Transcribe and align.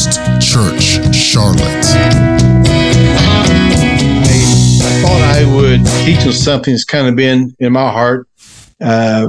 First 0.00 0.40
Church 0.40 1.14
Charlotte. 1.14 1.60
I 1.60 1.82
thought 5.02 5.20
I 5.20 5.54
would 5.54 5.84
teach 6.06 6.26
on 6.26 6.32
something 6.32 6.72
that's 6.72 6.86
kind 6.86 7.06
of 7.06 7.16
been 7.16 7.54
in 7.58 7.74
my 7.74 7.90
heart, 7.90 8.26
uh, 8.80 9.28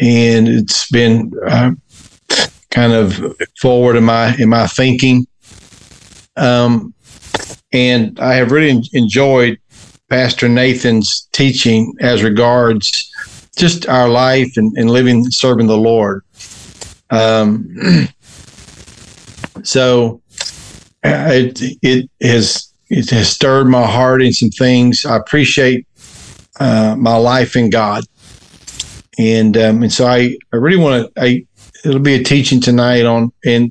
and 0.00 0.48
it's 0.48 0.90
been 0.90 1.32
uh, 1.46 1.70
kind 2.72 2.92
of 2.92 3.36
forward 3.60 3.94
in 3.94 4.02
my 4.02 4.34
in 4.34 4.48
my 4.48 4.66
thinking. 4.66 5.28
Um, 6.36 6.92
and 7.72 8.18
I 8.18 8.34
have 8.34 8.50
really 8.50 8.82
enjoyed 8.94 9.60
Pastor 10.10 10.48
Nathan's 10.48 11.28
teaching 11.30 11.94
as 12.00 12.24
regards 12.24 13.12
just 13.56 13.86
our 13.86 14.08
life 14.08 14.56
and, 14.56 14.76
and 14.76 14.90
living 14.90 15.30
serving 15.30 15.68
the 15.68 15.78
Lord. 15.78 16.24
Um, 17.10 18.08
so 19.64 20.22
uh, 21.04 21.28
it 21.30 21.60
it 21.82 22.10
has 22.22 22.72
it 22.88 23.10
has 23.10 23.28
stirred 23.28 23.66
my 23.66 23.86
heart 23.86 24.22
in 24.22 24.32
some 24.32 24.50
things. 24.50 25.04
I 25.04 25.16
appreciate 25.16 25.86
uh, 26.60 26.94
my 26.98 27.16
life 27.16 27.56
in 27.56 27.70
God, 27.70 28.04
and 29.18 29.56
um, 29.56 29.82
and 29.82 29.92
so 29.92 30.06
I 30.06 30.36
I 30.52 30.56
really 30.56 30.82
want 30.82 31.14
to. 31.14 31.22
I 31.22 31.46
it'll 31.84 32.00
be 32.00 32.14
a 32.14 32.22
teaching 32.22 32.60
tonight 32.60 33.04
on 33.04 33.30
and 33.44 33.70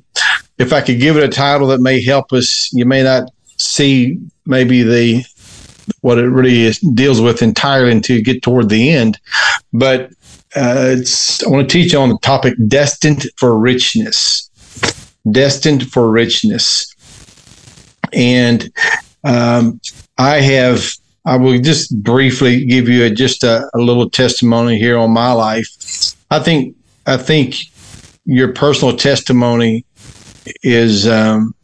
if 0.58 0.72
I 0.72 0.80
could 0.80 1.00
give 1.00 1.16
it 1.16 1.24
a 1.24 1.28
title 1.28 1.66
that 1.68 1.80
may 1.80 2.02
help 2.02 2.32
us, 2.32 2.72
you 2.72 2.84
may 2.84 3.02
not 3.02 3.30
see 3.58 4.18
maybe 4.46 4.82
the 4.82 5.24
what 6.00 6.18
it 6.18 6.28
really 6.28 6.62
is, 6.62 6.78
deals 6.78 7.20
with 7.20 7.42
entirely 7.42 7.92
until 7.92 8.16
you 8.16 8.22
get 8.22 8.42
toward 8.42 8.68
the 8.68 8.90
end, 8.90 9.18
but 9.72 10.10
uh, 10.56 10.94
it's 10.96 11.44
I 11.44 11.48
want 11.48 11.68
to 11.68 11.72
teach 11.72 11.92
you 11.92 11.98
on 11.98 12.10
the 12.10 12.18
topic 12.18 12.54
destined 12.68 13.26
for 13.36 13.58
richness, 13.58 14.48
destined 15.30 15.90
for 15.90 16.10
richness, 16.10 16.94
and 18.12 18.70
um, 19.24 19.80
I 20.18 20.40
have. 20.40 20.84
I 21.26 21.36
will 21.36 21.58
just 21.58 22.02
briefly 22.02 22.66
give 22.66 22.86
you 22.86 23.04
a, 23.04 23.10
just 23.10 23.44
a, 23.44 23.66
a 23.72 23.78
little 23.78 24.10
testimony 24.10 24.78
here 24.78 24.98
on 24.98 25.10
my 25.10 25.32
life. 25.32 25.68
I 26.30 26.38
think 26.38 26.76
I 27.06 27.16
think 27.16 27.56
your 28.26 28.52
personal 28.52 28.96
testimony 28.96 29.84
is 30.62 31.06
um, 31.06 31.54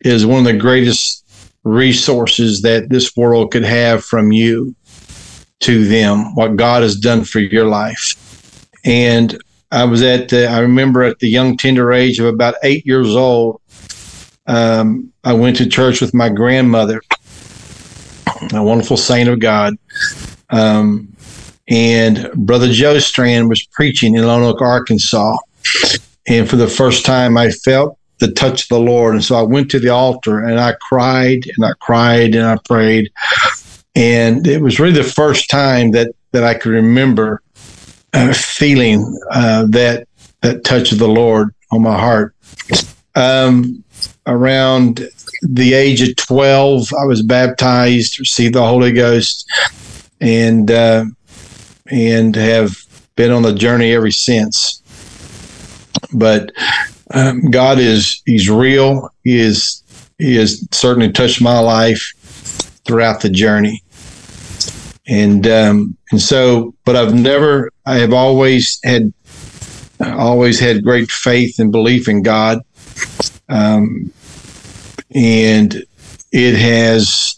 is 0.00 0.26
one 0.26 0.38
of 0.38 0.44
the 0.52 0.58
greatest 0.58 1.24
resources 1.64 2.62
that 2.62 2.88
this 2.88 3.14
world 3.16 3.52
could 3.52 3.64
have 3.64 4.04
from 4.04 4.32
you 4.32 4.74
to 5.60 5.86
them. 5.86 6.34
What 6.34 6.56
God 6.56 6.82
has 6.82 6.96
done 6.96 7.24
for 7.24 7.40
your 7.40 7.66
life, 7.66 8.16
and 8.84 9.38
I 9.70 9.84
was 9.84 10.02
at 10.02 10.28
the, 10.28 10.46
I 10.46 10.60
remember 10.60 11.02
at 11.02 11.18
the 11.20 11.28
young 11.28 11.56
tender 11.56 11.92
age 11.92 12.18
of 12.18 12.26
about 12.26 12.54
eight 12.62 12.84
years 12.86 13.14
old. 13.14 13.60
Um, 14.46 15.12
I 15.22 15.32
went 15.32 15.56
to 15.58 15.68
church 15.68 16.00
with 16.00 16.12
my 16.12 16.28
grandmother, 16.28 17.00
a 18.52 18.62
wonderful 18.62 18.96
saint 18.96 19.28
of 19.28 19.38
God. 19.38 19.76
Um, 20.50 21.14
and 21.68 22.32
Brother 22.34 22.72
Joe 22.72 22.98
Strand 22.98 23.48
was 23.48 23.64
preaching 23.64 24.16
in 24.16 24.26
Lone 24.26 24.42
Oak, 24.42 24.60
Arkansas. 24.60 25.36
And 26.26 26.48
for 26.48 26.56
the 26.56 26.66
first 26.66 27.06
time, 27.06 27.36
I 27.36 27.50
felt 27.50 27.96
the 28.18 28.32
touch 28.32 28.62
of 28.62 28.68
the 28.68 28.80
Lord. 28.80 29.14
And 29.14 29.24
so 29.24 29.36
I 29.36 29.42
went 29.42 29.70
to 29.70 29.78
the 29.78 29.90
altar 29.90 30.44
and 30.44 30.58
I 30.58 30.74
cried 30.80 31.46
and 31.56 31.64
I 31.64 31.72
cried 31.80 32.34
and 32.34 32.44
I 32.44 32.56
prayed. 32.64 33.10
And 33.94 34.46
it 34.46 34.60
was 34.60 34.80
really 34.80 35.00
the 35.00 35.04
first 35.04 35.48
time 35.48 35.92
that, 35.92 36.08
that 36.32 36.42
I 36.42 36.54
could 36.54 36.72
remember 36.72 37.40
feeling 38.34 39.18
uh, 39.30 39.66
that 39.68 40.06
that 40.40 40.64
touch 40.64 40.92
of 40.92 40.98
the 40.98 41.08
Lord 41.08 41.54
on 41.70 41.82
my 41.82 41.98
heart. 41.98 42.34
Um, 43.14 43.84
around 44.26 45.08
the 45.42 45.74
age 45.74 46.00
of 46.00 46.16
12, 46.16 46.92
I 46.94 47.04
was 47.04 47.22
baptized, 47.22 48.18
received 48.18 48.54
the 48.54 48.66
Holy 48.66 48.92
Ghost, 48.92 49.50
and 50.20 50.70
uh, 50.70 51.04
and 51.90 52.34
have 52.36 52.76
been 53.16 53.32
on 53.32 53.42
the 53.42 53.54
journey 53.54 53.92
ever 53.92 54.10
since 54.10 54.80
but 56.12 56.52
um, 57.12 57.50
God 57.50 57.78
is 57.78 58.22
He's 58.26 58.48
real. 58.48 59.10
He 59.24 59.38
is 59.38 59.82
He 60.18 60.36
has 60.36 60.66
certainly 60.72 61.10
touched 61.12 61.40
my 61.40 61.58
life 61.58 62.00
throughout 62.84 63.20
the 63.20 63.30
journey, 63.30 63.82
and 65.06 65.46
um, 65.46 65.96
and 66.10 66.20
so, 66.20 66.74
but 66.84 66.96
I've 66.96 67.14
never. 67.14 67.70
I 67.90 67.96
have 67.98 68.12
always 68.12 68.78
had 68.84 69.12
always 70.00 70.60
had 70.60 70.84
great 70.84 71.10
faith 71.10 71.58
and 71.58 71.72
belief 71.72 72.08
in 72.08 72.22
God, 72.22 72.60
um, 73.48 74.12
and 75.14 75.84
it 76.32 76.56
has. 76.56 77.36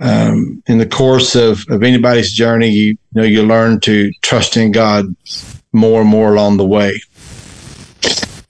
Um, 0.00 0.62
in 0.68 0.78
the 0.78 0.86
course 0.86 1.34
of, 1.34 1.64
of 1.70 1.82
anybody's 1.82 2.30
journey, 2.30 2.68
you, 2.68 2.86
you 2.86 2.98
know, 3.14 3.24
you 3.24 3.42
learn 3.42 3.80
to 3.80 4.12
trust 4.22 4.56
in 4.56 4.70
God 4.70 5.06
more 5.72 6.02
and 6.02 6.08
more 6.08 6.32
along 6.32 6.56
the 6.56 6.64
way. 6.64 7.02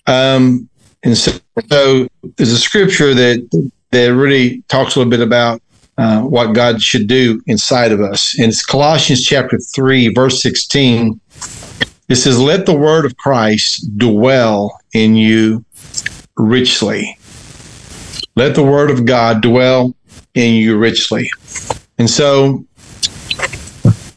Um, 0.06 0.68
and 1.02 1.16
so, 1.16 1.32
so, 1.70 2.06
there's 2.36 2.52
a 2.52 2.58
scripture 2.58 3.14
that 3.14 3.70
that 3.92 4.14
really 4.14 4.62
talks 4.68 4.94
a 4.94 4.98
little 4.98 5.10
bit 5.10 5.22
about 5.22 5.62
uh, 5.96 6.20
what 6.20 6.52
God 6.52 6.82
should 6.82 7.06
do 7.06 7.40
inside 7.46 7.92
of 7.92 8.02
us. 8.02 8.38
And 8.38 8.48
it's 8.48 8.64
Colossians 8.64 9.24
chapter 9.24 9.58
3, 9.58 10.12
verse 10.12 10.42
16. 10.42 11.18
It 12.08 12.16
says, 12.16 12.40
Let 12.40 12.66
the 12.66 12.76
word 12.76 13.04
of 13.04 13.16
Christ 13.16 13.98
dwell 13.98 14.80
in 14.94 15.14
you 15.14 15.64
richly. 16.36 17.18
Let 18.36 18.54
the 18.54 18.62
word 18.62 18.90
of 18.90 19.04
God 19.04 19.42
dwell 19.42 19.94
in 20.34 20.54
you 20.54 20.78
richly. 20.78 21.30
And 21.98 22.08
so 22.08 22.64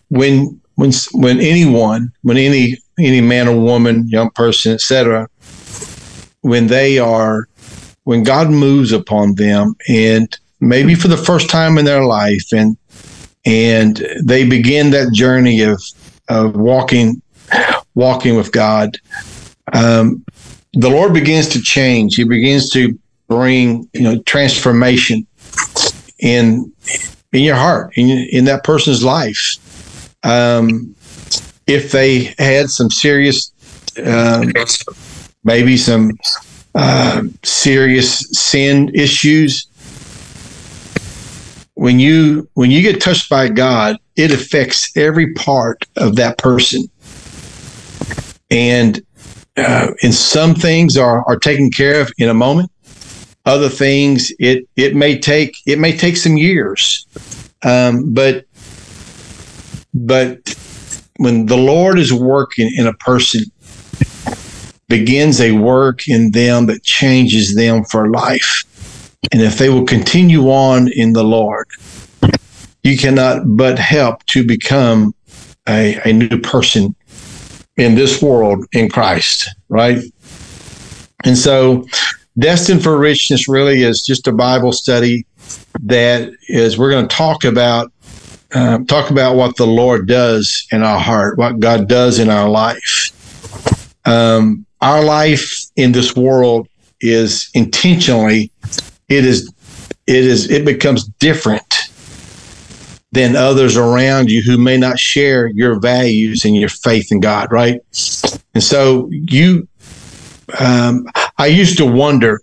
when 0.09 0.59
when 0.75 0.91
when 1.13 1.39
anyone, 1.39 2.11
when 2.21 2.37
any 2.37 2.77
any 2.99 3.21
man 3.21 3.47
or 3.47 3.59
woman, 3.59 4.07
young 4.07 4.29
person, 4.31 4.73
etc., 4.73 5.27
when 6.41 6.67
they 6.67 6.97
are 6.97 7.47
when 8.03 8.23
God 8.23 8.49
moves 8.49 8.91
upon 8.91 9.35
them 9.35 9.75
and 9.87 10.37
maybe 10.59 10.95
for 10.95 11.07
the 11.07 11.17
first 11.17 11.49
time 11.49 11.77
in 11.77 11.85
their 11.85 12.05
life 12.05 12.51
and 12.53 12.77
and 13.45 14.05
they 14.23 14.47
begin 14.47 14.91
that 14.91 15.13
journey 15.13 15.61
of 15.61 15.81
of 16.29 16.55
walking 16.55 17.20
walking 17.95 18.35
with 18.35 18.51
God. 18.51 18.97
Um, 19.73 20.23
the 20.73 20.89
Lord 20.89 21.13
begins 21.13 21.49
to 21.49 21.61
change. 21.61 22.15
He 22.15 22.23
begins 22.23 22.69
to 22.71 22.97
bring 23.27 23.89
you 23.93 24.01
know 24.01 24.19
transformation 24.23 25.25
in 26.19 26.71
in 27.31 27.43
your 27.43 27.55
heart 27.55 27.93
in, 27.95 28.09
in 28.31 28.45
that 28.45 28.63
person's 28.63 29.03
life. 29.03 29.57
Um, 30.23 30.95
if 31.67 31.91
they 31.91 32.33
had 32.37 32.69
some 32.69 32.89
serious 32.89 33.51
um, 34.05 34.51
maybe 35.43 35.77
some 35.77 36.11
uh, 36.75 37.23
serious 37.43 38.19
sin 38.31 38.91
issues. 38.93 39.67
When 41.73 41.99
you 41.99 42.47
when 42.53 42.69
you 42.69 42.81
get 42.81 43.01
touched 43.01 43.29
by 43.29 43.49
God, 43.49 43.97
it 44.15 44.31
affects 44.31 44.95
every 44.95 45.33
part 45.33 45.83
of 45.97 46.15
that 46.17 46.37
person, 46.37 46.89
and 48.51 49.01
uh, 49.57 49.87
and 50.03 50.13
some 50.13 50.53
things 50.53 50.97
are 50.97 51.25
are 51.27 51.39
taken 51.39 51.71
care 51.71 52.01
of 52.01 52.11
in 52.17 52.29
a 52.29 52.33
moment. 52.33 52.71
Other 53.45 53.69
things 53.69 54.31
it 54.39 54.67
it 54.75 54.95
may 54.95 55.17
take 55.17 55.55
it 55.65 55.79
may 55.79 55.97
take 55.97 56.17
some 56.17 56.37
years, 56.37 57.07
um, 57.63 58.13
but 58.13 58.45
but 59.93 60.55
when 61.17 61.45
the 61.47 61.57
Lord 61.57 61.97
is 61.97 62.13
working 62.13 62.71
in 62.75 62.87
a 62.87 62.93
person, 62.93 63.43
begins 64.87 65.39
a 65.39 65.51
work 65.53 66.07
in 66.07 66.31
them 66.31 66.65
that 66.67 66.83
changes 66.83 67.55
them 67.55 67.83
for 67.85 68.09
life. 68.09 68.63
And 69.31 69.41
if 69.41 69.57
they 69.57 69.69
will 69.69 69.85
continue 69.85 70.49
on 70.49 70.91
in 70.91 71.13
the 71.13 71.23
Lord, 71.23 71.67
you 72.83 72.97
cannot 72.97 73.43
but 73.45 73.77
help 73.77 74.25
to 74.27 74.43
become 74.43 75.13
a, 75.67 75.99
a 76.09 76.11
new 76.11 76.39
person 76.39 76.95
in 77.77 77.95
this 77.95 78.21
world 78.21 78.65
in 78.73 78.89
Christ, 78.89 79.49
right? 79.69 79.99
And 81.23 81.37
so, 81.37 81.85
Destined 82.39 82.81
for 82.81 82.97
Richness 82.97 83.49
really 83.49 83.83
is 83.83 84.03
just 84.03 84.27
a 84.27 84.31
Bible 84.31 84.71
study 84.71 85.25
that 85.83 86.31
is, 86.47 86.77
we're 86.77 86.89
going 86.89 87.07
to 87.07 87.15
talk 87.15 87.43
about. 87.43 87.91
Uh, 88.53 88.79
talk 88.79 89.11
about 89.11 89.37
what 89.37 89.55
the 89.55 89.65
Lord 89.65 90.09
does 90.09 90.67
in 90.73 90.83
our 90.83 90.99
heart, 90.99 91.37
what 91.37 91.61
God 91.61 91.87
does 91.87 92.19
in 92.19 92.29
our 92.29 92.49
life. 92.49 93.13
Um, 94.03 94.65
our 94.81 95.01
life 95.01 95.67
in 95.77 95.93
this 95.93 96.17
world 96.17 96.67
is 97.01 97.49
intentionally 97.53 98.51
it 99.09 99.25
is 99.25 99.51
it 100.07 100.23
is 100.23 100.49
it 100.49 100.65
becomes 100.65 101.05
different 101.19 101.63
than 103.11 103.35
others 103.35 103.75
around 103.75 104.31
you 104.31 104.41
who 104.41 104.57
may 104.57 104.77
not 104.77 104.97
share 104.97 105.47
your 105.47 105.79
values 105.79 106.45
and 106.45 106.55
your 106.55 106.69
faith 106.69 107.11
in 107.11 107.19
God, 107.19 107.51
right? 107.51 107.81
And 108.53 108.63
so 108.63 109.09
you, 109.11 109.67
um, 110.59 111.07
I 111.37 111.47
used 111.47 111.77
to 111.77 111.85
wonder 111.85 112.39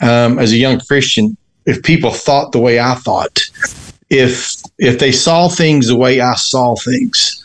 um, 0.00 0.38
as 0.38 0.52
a 0.52 0.56
young 0.56 0.80
Christian 0.80 1.36
if 1.66 1.82
people 1.82 2.10
thought 2.10 2.52
the 2.52 2.58
way 2.58 2.80
I 2.80 2.94
thought, 2.94 3.40
if 4.10 4.56
if 4.78 4.98
they 4.98 5.12
saw 5.12 5.48
things 5.48 5.86
the 5.86 5.96
way 5.96 6.20
I 6.20 6.34
saw 6.34 6.74
things. 6.76 7.42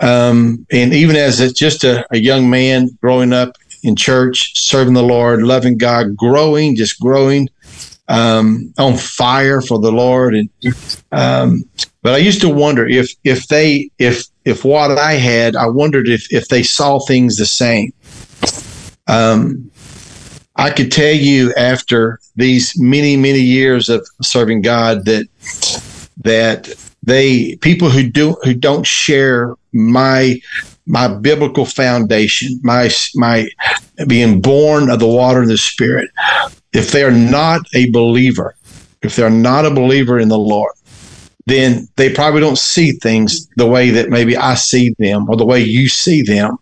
Um, 0.00 0.64
and 0.70 0.94
even 0.94 1.16
as 1.16 1.40
a, 1.40 1.52
just 1.52 1.82
a, 1.82 2.06
a 2.12 2.18
young 2.18 2.48
man 2.48 2.90
growing 3.00 3.32
up 3.32 3.56
in 3.82 3.96
church, 3.96 4.56
serving 4.56 4.94
the 4.94 5.02
Lord, 5.02 5.42
loving 5.42 5.76
God, 5.76 6.16
growing, 6.16 6.76
just 6.76 7.00
growing, 7.00 7.48
um, 8.08 8.72
on 8.78 8.96
fire 8.96 9.60
for 9.60 9.78
the 9.78 9.92
Lord. 9.92 10.34
And 10.34 10.48
um, 11.12 11.64
but 12.02 12.14
I 12.14 12.18
used 12.18 12.40
to 12.40 12.48
wonder 12.48 12.86
if 12.86 13.14
if 13.24 13.48
they 13.48 13.90
if 13.98 14.24
if 14.44 14.64
what 14.64 14.98
I 14.98 15.14
had, 15.14 15.56
I 15.56 15.66
wondered 15.66 16.08
if 16.08 16.32
if 16.32 16.48
they 16.48 16.62
saw 16.62 16.98
things 17.00 17.36
the 17.36 17.46
same. 17.46 17.92
Um, 19.06 19.70
I 20.56 20.70
could 20.70 20.90
tell 20.90 21.14
you 21.14 21.54
after 21.54 22.18
these 22.36 22.78
many 22.78 23.16
many 23.16 23.40
years 23.40 23.88
of 23.88 24.06
serving 24.22 24.62
God 24.62 25.04
that 25.04 25.28
that 26.18 26.74
they 27.02 27.56
people 27.56 27.88
who 27.90 28.08
do 28.10 28.36
who 28.42 28.54
don't 28.54 28.86
share 28.86 29.54
my 29.72 30.40
my 30.86 31.06
biblical 31.06 31.64
foundation, 31.66 32.58
my 32.62 32.90
my 33.14 33.48
being 34.06 34.40
born 34.40 34.90
of 34.90 34.98
the 34.98 35.06
water 35.06 35.40
and 35.40 35.50
the 35.50 35.58
spirit, 35.58 36.10
if 36.78 36.92
they're 36.92 37.10
not 37.10 37.62
a 37.74 37.90
believer, 37.90 38.54
if 39.02 39.16
they're 39.16 39.28
not 39.28 39.66
a 39.66 39.70
believer 39.70 40.20
in 40.20 40.28
the 40.28 40.38
Lord, 40.38 40.72
then 41.46 41.88
they 41.96 42.12
probably 42.12 42.40
don't 42.40 42.58
see 42.58 42.92
things 42.92 43.48
the 43.56 43.66
way 43.66 43.90
that 43.90 44.10
maybe 44.10 44.36
I 44.36 44.54
see 44.54 44.94
them 44.98 45.28
or 45.28 45.36
the 45.36 45.44
way 45.44 45.60
you 45.60 45.88
see 45.88 46.22
them. 46.22 46.56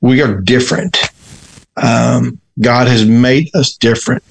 We 0.00 0.22
are 0.22 0.40
different. 0.40 0.96
Um, 1.76 2.40
God 2.60 2.88
has 2.88 3.04
made 3.04 3.50
us 3.54 3.76
different. 3.76 4.22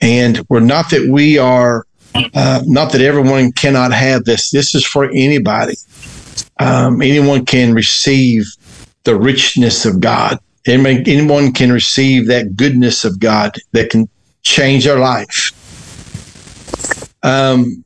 And 0.00 0.44
we're 0.48 0.60
not 0.60 0.90
that 0.90 1.08
we 1.08 1.38
are, 1.38 1.86
uh, 2.34 2.62
not 2.66 2.90
that 2.90 3.00
everyone 3.00 3.52
cannot 3.52 3.92
have 3.92 4.24
this. 4.24 4.50
This 4.50 4.74
is 4.74 4.84
for 4.84 5.04
anybody. 5.04 5.76
Um, 6.58 7.02
anyone 7.02 7.44
can 7.44 7.72
receive 7.72 8.46
the 9.04 9.16
richness 9.16 9.86
of 9.86 10.00
God. 10.00 10.40
Anyone 10.66 11.52
can 11.52 11.70
receive 11.70 12.26
that 12.26 12.56
goodness 12.56 13.04
of 13.04 13.20
God 13.20 13.56
that 13.70 13.90
can 13.90 14.08
change 14.46 14.84
their 14.84 14.98
life. 14.98 15.52
Um, 17.22 17.84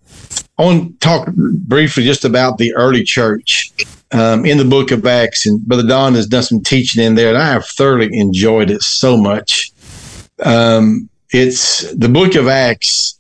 I 0.59 0.65
want 0.65 0.93
to 0.93 0.99
talk 0.99 1.29
briefly 1.35 2.05
just 2.05 2.25
about 2.25 2.59
the 2.59 2.75
early 2.75 3.03
church 3.03 3.73
um, 4.13 4.45
in 4.45 4.59
the 4.59 4.65
book 4.65 4.91
of 4.91 5.07
Acts. 5.07 5.47
And 5.47 5.65
Brother 5.67 5.87
Don 5.87 6.15
has 6.15 6.27
done 6.27 6.43
some 6.43 6.63
teaching 6.63 7.03
in 7.03 7.15
there, 7.15 7.31
and 7.31 7.39
I 7.39 7.47
have 7.47 7.65
thoroughly 7.65 8.11
enjoyed 8.13 8.71
it 8.71 8.83
so 8.83 9.17
much. 9.17 9.73
Um, 10.45 11.09
it's 11.31 11.91
the 11.95 12.09
book 12.09 12.35
of 12.35 12.47
Acts. 12.47 13.19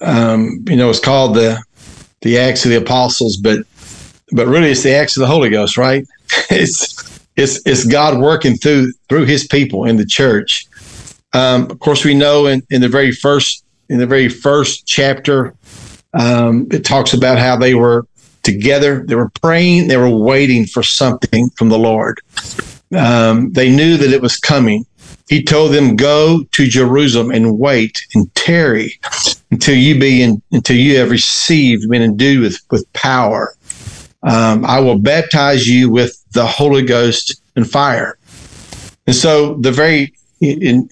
Um, 0.00 0.64
you 0.66 0.76
know, 0.76 0.88
it's 0.88 1.00
called 1.00 1.34
the 1.34 1.62
the 2.22 2.38
Acts 2.38 2.64
of 2.64 2.70
the 2.70 2.78
Apostles, 2.78 3.36
but 3.36 3.58
but 4.32 4.46
really 4.46 4.70
it's 4.70 4.82
the 4.82 4.94
Acts 4.94 5.16
of 5.16 5.20
the 5.20 5.26
Holy 5.26 5.50
Ghost, 5.50 5.76
right? 5.76 6.06
it's 6.50 7.20
it's 7.36 7.60
it's 7.66 7.84
God 7.84 8.18
working 8.18 8.56
through 8.56 8.92
through 9.10 9.26
His 9.26 9.46
people 9.46 9.84
in 9.84 9.96
the 9.96 10.06
church. 10.06 10.67
Um, 11.32 11.70
of 11.70 11.78
course, 11.80 12.04
we 12.04 12.14
know 12.14 12.46
in, 12.46 12.62
in 12.70 12.80
the 12.80 12.88
very 12.88 13.12
first 13.12 13.64
in 13.88 13.98
the 13.98 14.06
very 14.06 14.28
first 14.28 14.86
chapter, 14.86 15.54
um, 16.12 16.66
it 16.70 16.84
talks 16.84 17.14
about 17.14 17.38
how 17.38 17.56
they 17.56 17.74
were 17.74 18.06
together, 18.42 19.04
they 19.06 19.14
were 19.14 19.30
praying, 19.40 19.88
they 19.88 19.96
were 19.96 20.10
waiting 20.10 20.66
for 20.66 20.82
something 20.82 21.48
from 21.50 21.70
the 21.70 21.78
Lord. 21.78 22.20
Um, 22.96 23.52
they 23.52 23.74
knew 23.74 23.96
that 23.96 24.12
it 24.12 24.22
was 24.22 24.36
coming. 24.36 24.84
He 25.28 25.42
told 25.42 25.72
them, 25.72 25.96
"Go 25.96 26.44
to 26.52 26.66
Jerusalem 26.66 27.30
and 27.30 27.58
wait 27.58 27.98
and 28.14 28.34
tarry 28.34 28.98
until 29.50 29.76
you 29.76 29.98
be 29.98 30.22
in, 30.22 30.40
until 30.52 30.76
you 30.76 30.96
have 30.98 31.10
received, 31.10 31.88
been 31.90 32.02
endued 32.02 32.40
with 32.40 32.58
with 32.70 32.90
power. 32.94 33.54
Um, 34.22 34.64
I 34.64 34.80
will 34.80 34.98
baptize 34.98 35.68
you 35.68 35.90
with 35.90 36.18
the 36.32 36.46
Holy 36.46 36.82
Ghost 36.82 37.42
and 37.56 37.70
fire." 37.70 38.16
And 39.06 39.14
so, 39.14 39.54
the 39.60 39.72
very 39.72 40.14
in 40.40 40.88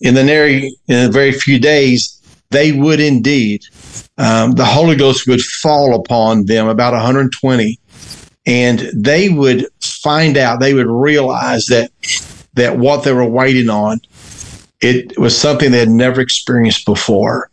in 0.00 0.14
the 0.14 0.24
very 0.24 0.76
in 0.88 1.08
a 1.08 1.12
very 1.12 1.32
few 1.32 1.58
days, 1.58 2.20
they 2.50 2.72
would 2.72 3.00
indeed 3.00 3.62
um, 4.20 4.52
the 4.52 4.66
Holy 4.66 4.96
Ghost 4.96 5.26
would 5.26 5.40
fall 5.40 5.94
upon 5.94 6.44
them, 6.44 6.68
about 6.68 6.92
120, 6.92 7.78
and 8.44 8.80
they 8.94 9.30
would 9.30 9.66
find 9.80 10.36
out, 10.36 10.60
they 10.60 10.74
would 10.74 10.86
realize 10.86 11.66
that 11.66 11.90
that 12.54 12.76
what 12.76 13.04
they 13.04 13.12
were 13.12 13.24
waiting 13.24 13.70
on, 13.70 14.00
it 14.82 15.18
was 15.18 15.36
something 15.36 15.70
they 15.70 15.78
had 15.78 15.88
never 15.88 16.20
experienced 16.20 16.84
before. 16.84 17.48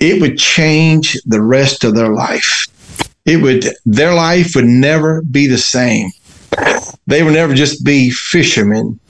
It 0.00 0.20
would 0.20 0.36
change 0.36 1.16
the 1.24 1.40
rest 1.40 1.84
of 1.84 1.94
their 1.94 2.12
life. 2.12 2.66
It 3.24 3.40
would 3.40 3.66
their 3.86 4.14
life 4.14 4.54
would 4.54 4.66
never 4.66 5.22
be 5.22 5.46
the 5.46 5.58
same. 5.58 6.10
They 7.06 7.22
would 7.22 7.34
never 7.34 7.54
just 7.54 7.84
be 7.84 8.10
fishermen 8.10 9.00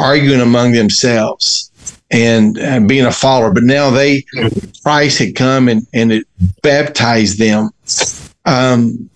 arguing 0.00 0.40
among 0.40 0.72
themselves 0.72 1.70
and, 2.10 2.58
and 2.58 2.88
being 2.88 3.06
a 3.06 3.12
follower. 3.12 3.52
But 3.52 3.64
now 3.64 3.90
they, 3.90 4.24
Christ 4.82 5.18
had 5.18 5.34
come 5.34 5.68
and, 5.68 5.86
and 5.92 6.12
it 6.12 6.26
baptized 6.62 7.38
them. 7.38 7.70
Um, 8.44 9.10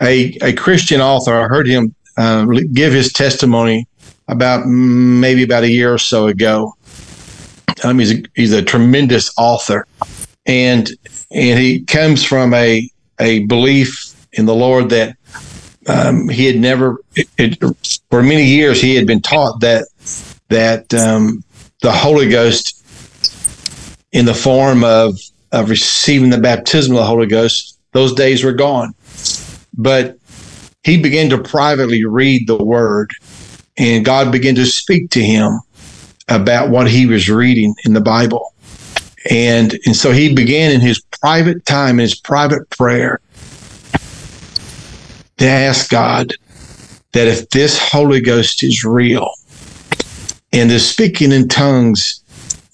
a, 0.00 0.36
a 0.42 0.52
Christian 0.54 1.00
author, 1.00 1.34
I 1.34 1.46
heard 1.46 1.68
him 1.68 1.94
uh, 2.16 2.46
give 2.72 2.92
his 2.92 3.12
testimony 3.12 3.86
about 4.28 4.66
maybe 4.66 5.42
about 5.42 5.62
a 5.62 5.70
year 5.70 5.92
or 5.92 5.98
so 5.98 6.26
ago. 6.26 6.74
Um, 7.84 7.98
he's 7.98 8.12
a, 8.12 8.22
he's 8.34 8.52
a 8.52 8.62
tremendous 8.62 9.32
author, 9.36 9.86
and 10.46 10.90
and 11.30 11.58
he 11.58 11.82
comes 11.84 12.22
from 12.22 12.54
a 12.54 12.88
a 13.18 13.44
belief 13.46 14.14
in 14.32 14.46
the 14.46 14.54
Lord 14.54 14.90
that 14.90 15.16
um, 15.86 16.28
he 16.28 16.46
had 16.46 16.56
never 16.56 16.98
it, 17.14 17.28
it, 17.38 18.00
for 18.10 18.22
many 18.22 18.44
years 18.44 18.80
he 18.80 18.94
had 18.94 19.06
been 19.06 19.20
taught 19.20 19.60
that 19.60 19.86
that 20.48 20.92
um, 20.94 21.42
the 21.80 21.92
Holy 21.92 22.28
Ghost 22.28 22.78
in 24.12 24.26
the 24.26 24.34
form 24.34 24.84
of 24.84 25.18
of 25.50 25.70
receiving 25.70 26.30
the 26.30 26.38
baptism 26.38 26.94
of 26.94 26.98
the 26.98 27.06
Holy 27.06 27.26
Ghost, 27.26 27.78
those 27.92 28.14
days 28.14 28.42
were 28.42 28.52
gone. 28.52 28.94
But 29.76 30.16
he 30.82 31.00
began 31.00 31.30
to 31.30 31.38
privately 31.38 32.04
read 32.04 32.46
the 32.46 32.62
word, 32.62 33.10
and 33.76 34.04
God 34.04 34.32
began 34.32 34.54
to 34.56 34.66
speak 34.66 35.10
to 35.10 35.22
him 35.22 35.60
about 36.28 36.70
what 36.70 36.90
he 36.90 37.06
was 37.06 37.28
reading 37.28 37.74
in 37.84 37.92
the 37.92 38.00
Bible. 38.00 38.54
And, 39.30 39.78
and 39.86 39.94
so 39.94 40.10
he 40.10 40.34
began 40.34 40.72
in 40.72 40.80
his 40.80 41.00
private 41.20 41.64
time, 41.64 42.00
in 42.00 42.04
his 42.04 42.18
private 42.18 42.68
prayer, 42.70 43.20
to 45.42 45.48
ask 45.48 45.90
God 45.90 46.32
that 47.12 47.26
if 47.26 47.48
this 47.50 47.76
Holy 47.76 48.20
Ghost 48.20 48.62
is 48.62 48.84
real, 48.84 49.28
and 50.52 50.70
the 50.70 50.78
speaking 50.78 51.32
in 51.32 51.48
tongues 51.48 52.22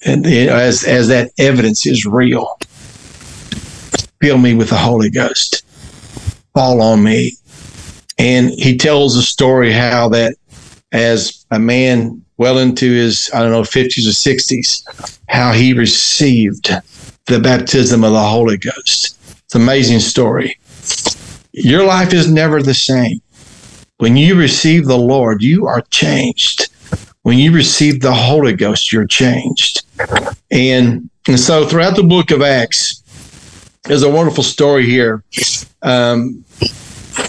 and 0.05 0.25
as 0.25 0.83
as 0.83 1.07
that 1.07 1.31
evidence 1.39 1.85
is 1.85 2.05
real 2.05 2.57
fill 4.21 4.37
me 4.37 4.53
with 4.53 4.69
the 4.69 4.77
holy 4.77 5.09
ghost. 5.09 5.63
Fall 6.53 6.81
on 6.81 7.03
me. 7.03 7.33
And 8.17 8.49
he 8.49 8.77
tells 8.77 9.15
a 9.15 9.23
story 9.23 9.71
how 9.71 10.09
that 10.09 10.35
as 10.91 11.45
a 11.51 11.59
man 11.59 12.23
well 12.37 12.57
into 12.57 12.91
his 12.91 13.29
i 13.33 13.41
don't 13.41 13.51
know 13.51 13.61
50s 13.61 14.07
or 14.07 14.11
60s 14.11 15.19
how 15.27 15.51
he 15.51 15.73
received 15.73 16.71
the 17.27 17.39
baptism 17.39 18.03
of 18.03 18.11
the 18.11 18.23
holy 18.23 18.57
ghost. 18.57 19.17
It's 19.45 19.55
an 19.55 19.61
amazing 19.61 19.99
story 19.99 20.57
your 21.63 21.85
life 21.85 22.13
is 22.13 22.31
never 22.31 22.61
the 22.61 22.73
same 22.73 23.21
when 23.97 24.15
you 24.17 24.35
receive 24.35 24.85
the 24.85 24.97
lord 24.97 25.41
you 25.41 25.67
are 25.67 25.81
changed 25.89 26.69
when 27.23 27.37
you 27.37 27.51
receive 27.51 28.01
the 28.01 28.13
Holy 28.13 28.53
Ghost, 28.53 28.91
you're 28.91 29.05
changed. 29.05 29.83
And, 30.49 31.09
and 31.27 31.39
so 31.39 31.67
throughout 31.67 31.95
the 31.95 32.03
book 32.03 32.31
of 32.31 32.41
Acts, 32.41 33.03
there's 33.83 34.03
a 34.03 34.09
wonderful 34.09 34.43
story 34.43 34.85
here. 34.85 35.23
Um, 35.81 36.43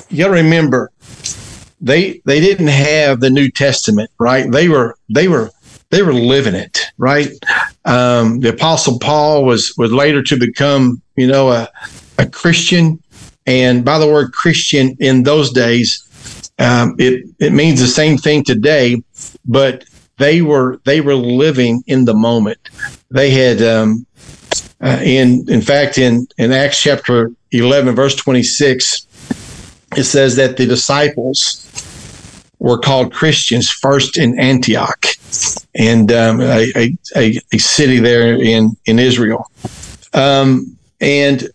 you 0.09 0.19
got 0.19 0.29
to 0.29 0.43
remember, 0.43 0.91
they 1.83 2.21
they 2.25 2.41
didn't 2.41 2.69
have 2.69 3.21
the 3.21 3.31
New 3.31 3.51
Testament, 3.51 4.11
right? 4.19 4.51
They 4.51 4.69
were 4.69 4.97
they 5.09 5.29
were 5.29 5.51
they 5.91 6.03
were 6.03 6.13
living 6.13 6.55
it, 6.55 6.81
right? 6.99 7.29
Um, 7.85 8.41
the 8.41 8.51
Apostle 8.51 8.99
Paul 8.99 9.45
was 9.45 9.75
was 9.79 9.93
later 9.93 10.23
to 10.23 10.39
become, 10.39 11.01
you 11.17 11.27
know, 11.27 11.51
a 11.51 11.69
a 12.19 12.27
Christian, 12.27 13.03
and 13.47 13.85
by 13.85 13.99
the 13.99 14.07
word 14.07 14.33
Christian 14.33 14.97
in 15.01 15.23
those 15.23 15.53
days, 15.53 16.07
um, 16.59 16.95
it 16.99 17.25
it 17.39 17.53
means 17.53 17.81
the 17.81 17.87
same 17.87 18.19
thing 18.19 18.45
today, 18.45 19.03
but 19.45 19.85
they 20.19 20.43
were 20.43 20.81
they 20.85 21.01
were 21.01 21.15
living 21.15 21.83
in 21.87 22.05
the 22.05 22.15
moment. 22.15 22.59
They 23.11 23.31
had 23.31 23.63
um, 23.63 24.07
uh, 24.81 25.01
in 25.03 25.49
in 25.49 25.63
fact 25.63 25.99
in 25.99 26.27
in 26.39 26.53
Acts 26.53 26.83
chapter 26.83 27.33
eleven 27.51 27.95
verse 27.95 28.15
twenty 28.15 28.43
six, 28.43 29.07
it 29.97 30.05
says 30.05 30.37
that 30.37 30.57
the 30.57 30.67
disciples 30.67 31.67
were 32.59 32.79
called 32.79 33.13
Christians 33.13 33.71
first 33.71 34.19
in 34.19 34.39
Antioch, 34.39 35.07
and 35.75 36.13
um, 36.13 36.43
a, 36.43 36.95
a, 37.17 37.41
a, 37.53 37.59
city 37.59 37.99
there 37.99 38.35
in 38.35 38.77
in 38.85 38.99
Israel. 38.99 39.51
Um, 40.13 40.77
and 41.01 41.49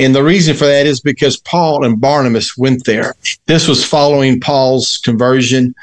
and 0.00 0.14
the 0.14 0.24
reason 0.24 0.56
for 0.56 0.64
that 0.64 0.86
is 0.86 1.00
because 1.00 1.36
Paul 1.36 1.84
and 1.84 2.00
Barnabas 2.00 2.56
went 2.56 2.86
there. 2.86 3.14
This 3.44 3.68
was 3.68 3.84
following 3.84 4.40
Paul's 4.40 4.96
conversion, 4.98 5.74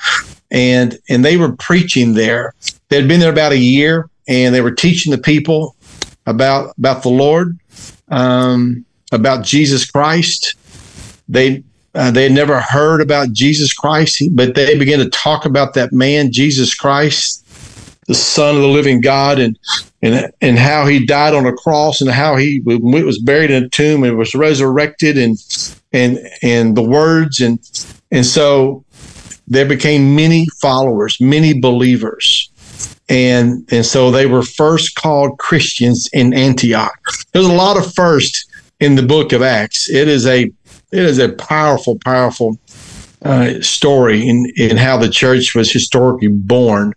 and 0.50 0.98
and 1.08 1.24
they 1.24 1.38
were 1.38 1.52
preaching 1.52 2.16
there. 2.16 2.56
They 2.90 2.96
had 2.96 3.08
been 3.08 3.20
there 3.20 3.32
about 3.32 3.52
a 3.52 3.60
year, 3.60 4.10
and 4.28 4.56
they 4.56 4.62
were 4.62 4.72
teaching 4.72 5.12
the 5.12 5.20
people 5.20 5.76
about 6.26 6.74
about 6.80 7.04
the 7.04 7.10
Lord, 7.10 7.60
um, 8.10 8.84
about 9.12 9.46
Jesus 9.46 9.90
Christ. 9.90 10.56
They 11.30 11.64
uh, 11.94 12.10
they 12.10 12.24
had 12.24 12.32
never 12.32 12.60
heard 12.60 13.02
about 13.02 13.34
Jesus 13.34 13.72
Christ, 13.72 14.24
but 14.32 14.56
they 14.56 14.78
began 14.80 14.98
to 14.98 15.10
talk 15.12 15.46
about 15.46 15.76
that 15.76 15.94
man, 15.94 16.32
Jesus 16.32 16.74
Christ, 16.74 17.46
the 18.08 18.16
Son 18.16 18.56
of 18.56 18.62
the 18.62 18.68
living 18.68 19.02
God, 19.02 19.40
and 19.40 19.58
and 20.02 20.32
and 20.42 20.58
how 20.58 20.86
he 20.86 21.06
died 21.06 21.34
on 21.34 21.46
a 21.46 21.54
cross, 21.54 22.02
and 22.02 22.10
how 22.10 22.36
he 22.36 22.62
was 22.66 23.20
buried 23.20 23.52
in 23.52 23.66
a 23.66 23.70
tomb 23.70 24.04
and 24.04 24.18
was 24.18 24.34
resurrected, 24.34 25.18
and 25.18 25.38
and 25.94 26.20
and 26.42 26.76
the 26.76 26.84
words, 26.84 27.40
and 27.40 27.60
and 28.12 28.26
so 28.26 28.84
there 29.48 29.66
became 29.66 30.16
many 30.16 30.48
followers, 30.62 31.20
many 31.22 31.60
believers. 31.60 32.50
And 33.10 33.66
and 33.72 33.86
so 33.86 34.12
they 34.12 34.26
were 34.26 34.44
first 34.44 34.96
called 34.96 35.38
Christians 35.40 36.10
in 36.12 36.34
Antioch. 36.34 37.00
There's 37.32 37.46
a 37.46 37.54
lot 37.54 37.78
of 37.78 37.94
first 37.94 38.50
in 38.80 38.96
the 38.96 39.04
book 39.04 39.32
of 39.32 39.42
Acts. 39.42 39.90
It 39.90 40.08
is 40.08 40.26
a 40.26 40.52
it 40.92 41.04
is 41.04 41.20
a 41.20 41.30
powerful, 41.30 41.98
powerful 42.04 42.58
uh, 43.24 43.62
story 43.62 44.28
in, 44.28 44.52
in 44.56 44.78
how 44.78 44.98
the 44.98 45.10
church 45.10 45.56
was 45.56 45.72
historically 45.72 46.28
born. 46.28 46.94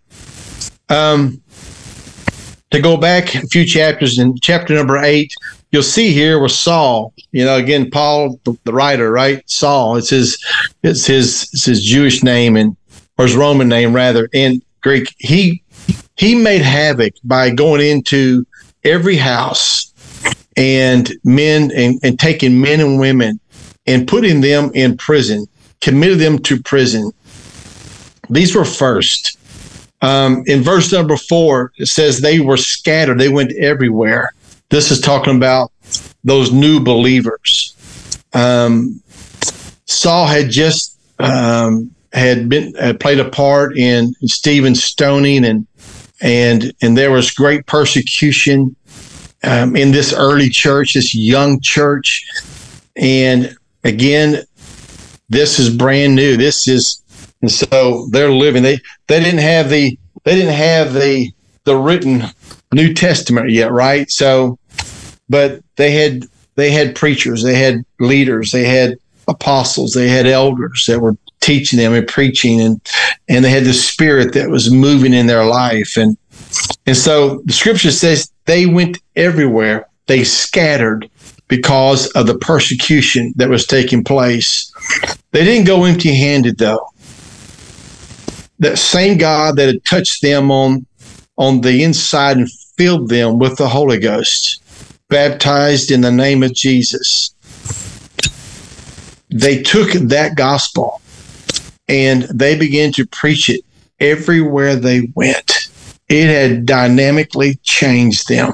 Um, 0.90 1.40
to 2.70 2.80
go 2.80 2.97
back 2.97 3.35
a 3.35 3.47
few 3.49 3.64
chapters 3.64 4.18
in 4.18 4.37
chapter 4.40 4.75
number 4.75 4.99
eight, 4.99 5.32
you'll 5.73 5.82
see 5.82 6.12
here 6.12 6.40
with 6.40 6.52
Saul. 6.52 7.12
You 7.32 7.44
know, 7.44 7.56
again, 7.56 7.90
Paul, 7.90 8.40
the, 8.44 8.56
the 8.64 8.73
writer, 8.73 9.11
right? 9.11 9.42
Saul. 9.49 9.97
It's 9.97 10.11
his, 10.11 10.38
it's 10.82 11.06
his, 11.06 11.49
it's 11.52 11.64
his 11.64 11.82
Jewish 11.82 12.23
name 12.23 12.56
and 12.56 12.76
or 13.18 13.26
his 13.26 13.37
Roman 13.37 13.68
name 13.68 13.92
rather 13.92 14.28
in 14.32 14.62
Greek. 14.80 15.14
He 15.18 15.62
he 16.16 16.35
made 16.35 16.62
havoc 16.62 17.14
by 17.25 17.50
going 17.50 17.87
into 17.87 18.47
every 18.85 19.16
house 19.16 19.92
and 20.56 21.12
men 21.25 21.70
and, 21.75 21.99
and 22.02 22.18
taking 22.18 22.61
men 22.61 22.80
and 22.80 22.99
women 22.99 23.40
and 23.87 24.09
putting 24.09 24.40
them 24.40 24.70
in 24.75 24.97
prison, 24.97 25.47
committed 25.80 26.18
them 26.18 26.38
to 26.40 26.62
prison. 26.62 27.11
These 28.28 28.54
were 28.54 28.64
first. 28.64 29.38
Um, 30.02 30.42
in 30.47 30.62
verse 30.62 30.92
number 30.92 31.16
four, 31.16 31.73
it 31.76 31.87
says 31.87 32.21
they 32.21 32.40
were 32.40 32.57
scattered, 32.57 33.19
they 33.19 33.28
went 33.28 33.52
everywhere. 33.52 34.33
This 34.71 34.90
is 34.90 35.00
talking 35.00 35.37
about 35.37 35.73
those 36.25 36.52
new 36.52 36.80
believers. 36.80 37.76
Um, 38.33 39.02
Saul 39.87 40.26
had 40.26 40.50
just 40.50 40.97
um, 41.19 41.95
had 42.12 42.49
been 42.49 42.75
had 42.75 43.00
played 43.00 43.21
a 43.21 43.28
part 43.28 43.76
in 43.76 44.14
Stephen's 44.25 44.83
stoning, 44.83 45.45
and 45.45 45.66
and 46.21 46.73
and 46.80 46.97
there 46.97 47.11
was 47.11 47.30
great 47.33 47.66
persecution 47.66 48.76
um, 49.42 49.75
in 49.75 49.90
this 49.90 50.12
early 50.12 50.49
church, 50.49 50.95
this 50.95 51.14
young 51.14 51.61
church, 51.61 52.25
and 52.97 53.57
again, 53.85 54.45
this 55.28 55.59
is 55.59 55.75
brand 55.75 56.14
new. 56.14 56.37
This 56.37 56.69
is, 56.69 57.02
and 57.42 57.50
so 57.50 58.09
they're 58.11 58.32
living. 58.32 58.62
They 58.62 58.78
they 59.06 59.20
didn't 59.20 59.40
have 59.40 59.70
the 59.70 59.99
they 60.25 60.35
didn't 60.35 60.54
have 60.54 60.92
the 60.92 61.30
the 61.64 61.76
written 61.76 62.25
New 62.73 62.94
Testament 62.94 63.50
yet, 63.50 63.73
right? 63.73 64.11
So, 64.11 64.59
but 65.28 65.62
they 65.76 65.92
had 65.92 66.25
they 66.56 66.70
had 66.70 66.94
preachers, 66.94 67.42
they 67.42 67.54
had 67.54 67.85
leaders, 67.99 68.52
they 68.52 68.64
had 68.64 68.97
apostles, 69.28 69.94
they 69.94 70.09
had 70.09 70.26
elders 70.26 70.87
that 70.87 71.00
were 71.00 71.16
teaching 71.40 71.78
them 71.78 71.94
and 71.94 72.06
preaching, 72.06 72.61
and 72.61 72.80
and 73.28 73.44
they 73.44 73.50
had 73.50 73.64
the 73.64 73.73
Spirit 73.73 74.35
that 74.35 74.50
was 74.50 74.70
moving 74.70 75.14
in 75.14 75.26
their 75.26 75.44
life, 75.44 75.97
and 75.97 76.16
and 76.87 76.97
so 76.97 77.42
the 77.44 77.52
Scripture 77.52 77.90
says 77.90 78.30
they 78.47 78.66
went 78.66 78.99
everywhere, 79.16 79.87
they 80.06 80.25
scattered 80.25 81.09
because 81.49 82.06
of 82.12 82.26
the 82.26 82.38
persecution 82.38 83.32
that 83.37 83.49
was 83.49 83.66
taking 83.66 84.04
place. 84.04 84.73
They 85.32 85.44
didn't 85.44 85.66
go 85.66 85.85
empty 85.85 86.14
handed, 86.14 86.59
though. 86.59 86.87
That 88.60 88.78
same 88.78 89.18
God 89.18 89.56
that 89.56 89.66
had 89.66 89.84
touched 89.84 90.22
them 90.22 90.50
on, 90.50 90.86
on 91.36 91.60
the 91.62 91.82
inside 91.82 92.36
and 92.36 92.50
filled 92.76 93.08
them 93.08 93.38
with 93.38 93.56
the 93.58 93.68
Holy 93.68 93.98
Ghost, 93.98 94.62
baptized 95.08 95.90
in 95.90 96.00
the 96.00 96.12
name 96.12 96.42
of 96.42 96.54
Jesus, 96.54 97.34
they 99.30 99.62
took 99.62 99.90
that 99.92 100.36
gospel 100.36 101.00
and 101.88 102.22
they 102.22 102.56
began 102.56 102.92
to 102.92 103.06
preach 103.06 103.50
it 103.50 103.62
everywhere 103.98 104.76
they 104.76 105.10
went. 105.14 105.68
It 106.08 106.26
had 106.26 106.66
dynamically 106.66 107.56
changed 107.62 108.28
them 108.28 108.52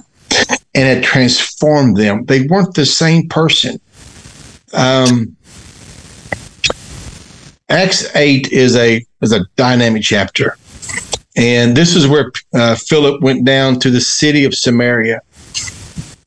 and 0.74 0.98
it 0.98 1.04
transformed 1.04 1.96
them. 1.96 2.24
They 2.24 2.42
weren't 2.42 2.74
the 2.74 2.84
same 2.84 3.28
person. 3.28 3.80
Um, 4.72 5.36
Acts 7.68 8.14
eight 8.14 8.52
is 8.52 8.76
a 8.76 9.05
is 9.20 9.32
a 9.32 9.44
dynamic 9.56 10.02
chapter, 10.02 10.56
and 11.36 11.76
this 11.76 11.94
is 11.96 12.06
where 12.06 12.32
uh, 12.54 12.76
Philip 12.76 13.22
went 13.22 13.44
down 13.44 13.78
to 13.80 13.90
the 13.90 14.00
city 14.00 14.44
of 14.44 14.54
Samaria, 14.54 15.20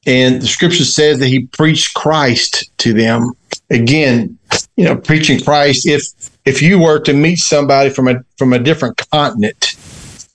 and 0.05 0.41
the 0.41 0.48
scripture 0.48 0.86
says 0.86 1.19
that 1.19 1.27
he 1.27 1.48
preached 1.48 1.93
Christ 1.93 2.72
to 2.79 2.93
them. 2.93 3.34
Again, 3.69 4.38
you 4.75 4.86
know, 4.86 4.96
preaching 4.96 5.39
Christ. 5.39 5.88
If 5.88 6.03
if 6.46 6.62
you 6.62 6.79
were 6.79 7.00
to 7.01 7.13
meet 7.13 7.38
somebody 7.38 7.89
from 7.89 8.08
a 8.08 8.24
from 8.38 8.53
a 8.53 8.60
different 8.60 9.01
continent, 9.12 9.75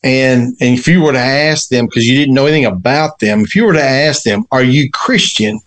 and, 0.04 0.54
and 0.60 0.78
if 0.78 0.86
you 0.86 1.00
were 1.00 1.12
to 1.12 1.18
ask 1.18 1.70
them, 1.70 1.86
because 1.86 2.06
you 2.06 2.14
didn't 2.14 2.34
know 2.34 2.44
anything 2.44 2.66
about 2.66 3.20
them, 3.20 3.40
if 3.40 3.56
you 3.56 3.64
were 3.64 3.72
to 3.72 3.82
ask 3.82 4.22
them, 4.22 4.44
are 4.52 4.62
you 4.62 4.90
Christian? 4.90 5.58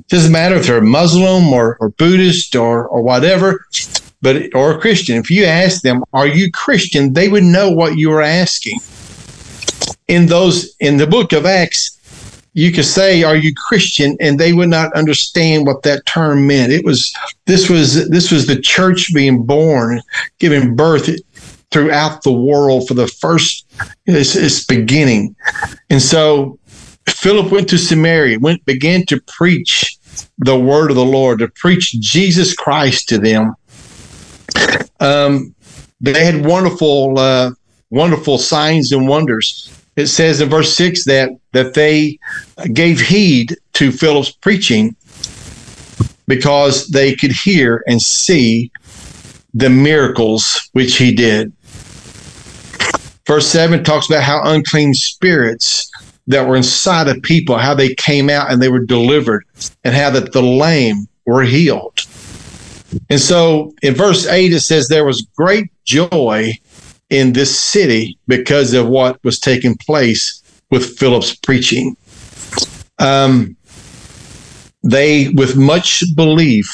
It 0.00 0.08
doesn't 0.08 0.32
matter 0.32 0.56
if 0.56 0.66
they're 0.66 0.80
Muslim 0.80 1.52
or, 1.52 1.76
or 1.78 1.90
Buddhist 1.90 2.56
or, 2.56 2.88
or 2.88 3.02
whatever, 3.02 3.64
but 4.22 4.54
or 4.54 4.72
a 4.72 4.80
Christian. 4.80 5.18
If 5.18 5.30
you 5.30 5.44
ask 5.44 5.82
them, 5.82 6.04
are 6.12 6.26
you 6.26 6.50
Christian? 6.50 7.12
They 7.12 7.28
would 7.28 7.44
know 7.44 7.70
what 7.70 7.98
you 7.98 8.08
were 8.10 8.22
asking. 8.22 8.78
In 10.08 10.26
those 10.26 10.74
in 10.80 10.96
the 10.96 11.06
book 11.06 11.32
of 11.32 11.44
Acts, 11.44 11.98
you 12.54 12.70
could 12.70 12.84
say, 12.84 13.22
"Are 13.22 13.36
you 13.36 13.52
Christian?" 13.54 14.16
and 14.20 14.38
they 14.38 14.52
would 14.52 14.68
not 14.68 14.92
understand 14.94 15.66
what 15.66 15.82
that 15.82 16.06
term 16.06 16.46
meant. 16.46 16.72
It 16.72 16.84
was 16.84 17.12
this 17.46 17.68
was 17.68 18.08
this 18.08 18.30
was 18.30 18.46
the 18.46 18.60
church 18.60 19.12
being 19.14 19.44
born, 19.44 20.00
giving 20.38 20.76
birth 20.76 21.10
throughout 21.70 22.22
the 22.22 22.32
world 22.32 22.86
for 22.86 22.94
the 22.94 23.08
first 23.08 23.66
its, 24.06 24.36
its 24.36 24.64
beginning. 24.64 25.34
And 25.90 26.02
so 26.02 26.58
Philip 27.08 27.50
went 27.50 27.68
to 27.70 27.78
Samaria, 27.78 28.38
went 28.38 28.64
began 28.66 29.06
to 29.06 29.20
preach 29.22 29.96
the 30.38 30.58
word 30.58 30.90
of 30.90 30.96
the 30.96 31.04
Lord, 31.04 31.38
to 31.38 31.48
preach 31.48 31.98
Jesus 32.00 32.54
Christ 32.54 33.08
to 33.08 33.18
them. 33.18 33.54
Um, 35.00 35.54
they 36.00 36.24
had 36.24 36.44
wonderful, 36.44 37.18
uh, 37.18 37.52
wonderful 37.90 38.38
signs 38.38 38.92
and 38.92 39.08
wonders. 39.08 39.68
It 39.96 40.06
says 40.06 40.40
in 40.40 40.48
verse 40.48 40.74
six 40.74 41.04
that 41.04 41.30
that 41.52 41.74
they 41.74 42.18
gave 42.72 43.00
heed 43.00 43.56
to 43.74 43.92
Philip's 43.92 44.30
preaching 44.30 44.96
because 46.26 46.88
they 46.88 47.14
could 47.14 47.32
hear 47.32 47.84
and 47.86 48.00
see 48.00 48.70
the 49.54 49.68
miracles 49.68 50.70
which 50.72 50.96
he 50.96 51.14
did. 51.14 51.52
Verse 53.26 53.46
7 53.48 53.84
talks 53.84 54.08
about 54.08 54.22
how 54.22 54.40
unclean 54.44 54.94
spirits 54.94 55.90
that 56.26 56.46
were 56.46 56.56
inside 56.56 57.08
of 57.08 57.22
people, 57.22 57.56
how 57.56 57.74
they 57.74 57.94
came 57.94 58.30
out 58.30 58.50
and 58.50 58.60
they 58.60 58.68
were 58.68 58.84
delivered, 58.84 59.44
and 59.84 59.94
how 59.94 60.10
that 60.10 60.32
the 60.32 60.42
lame 60.42 61.06
were 61.26 61.42
healed. 61.42 62.00
And 63.10 63.20
so 63.20 63.74
in 63.82 63.94
verse 63.94 64.26
8, 64.26 64.52
it 64.52 64.60
says 64.60 64.88
there 64.88 65.04
was 65.04 65.22
great 65.36 65.70
joy 65.84 66.52
in 67.10 67.32
this 67.32 67.58
city 67.58 68.18
because 68.26 68.74
of 68.74 68.88
what 68.88 69.22
was 69.24 69.38
taking 69.38 69.76
place 69.76 70.42
with 70.70 70.98
Philip's 70.98 71.34
preaching. 71.34 71.96
Um, 72.98 73.56
they, 74.82 75.28
with 75.30 75.56
much 75.56 76.02
belief, 76.16 76.68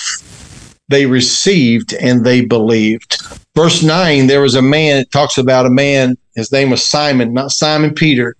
they 0.88 1.06
received 1.06 1.94
and 1.94 2.24
they 2.24 2.40
believed. 2.40 3.22
Verse 3.54 3.82
9, 3.82 4.26
there 4.26 4.40
was 4.40 4.54
a 4.54 4.62
man, 4.62 4.98
it 4.98 5.10
talks 5.10 5.36
about 5.36 5.66
a 5.66 5.70
man 5.70 6.16
his 6.38 6.52
name 6.52 6.70
was 6.70 6.84
Simon, 6.84 7.32
not 7.32 7.50
Simon 7.50 7.92
Peter. 7.92 8.36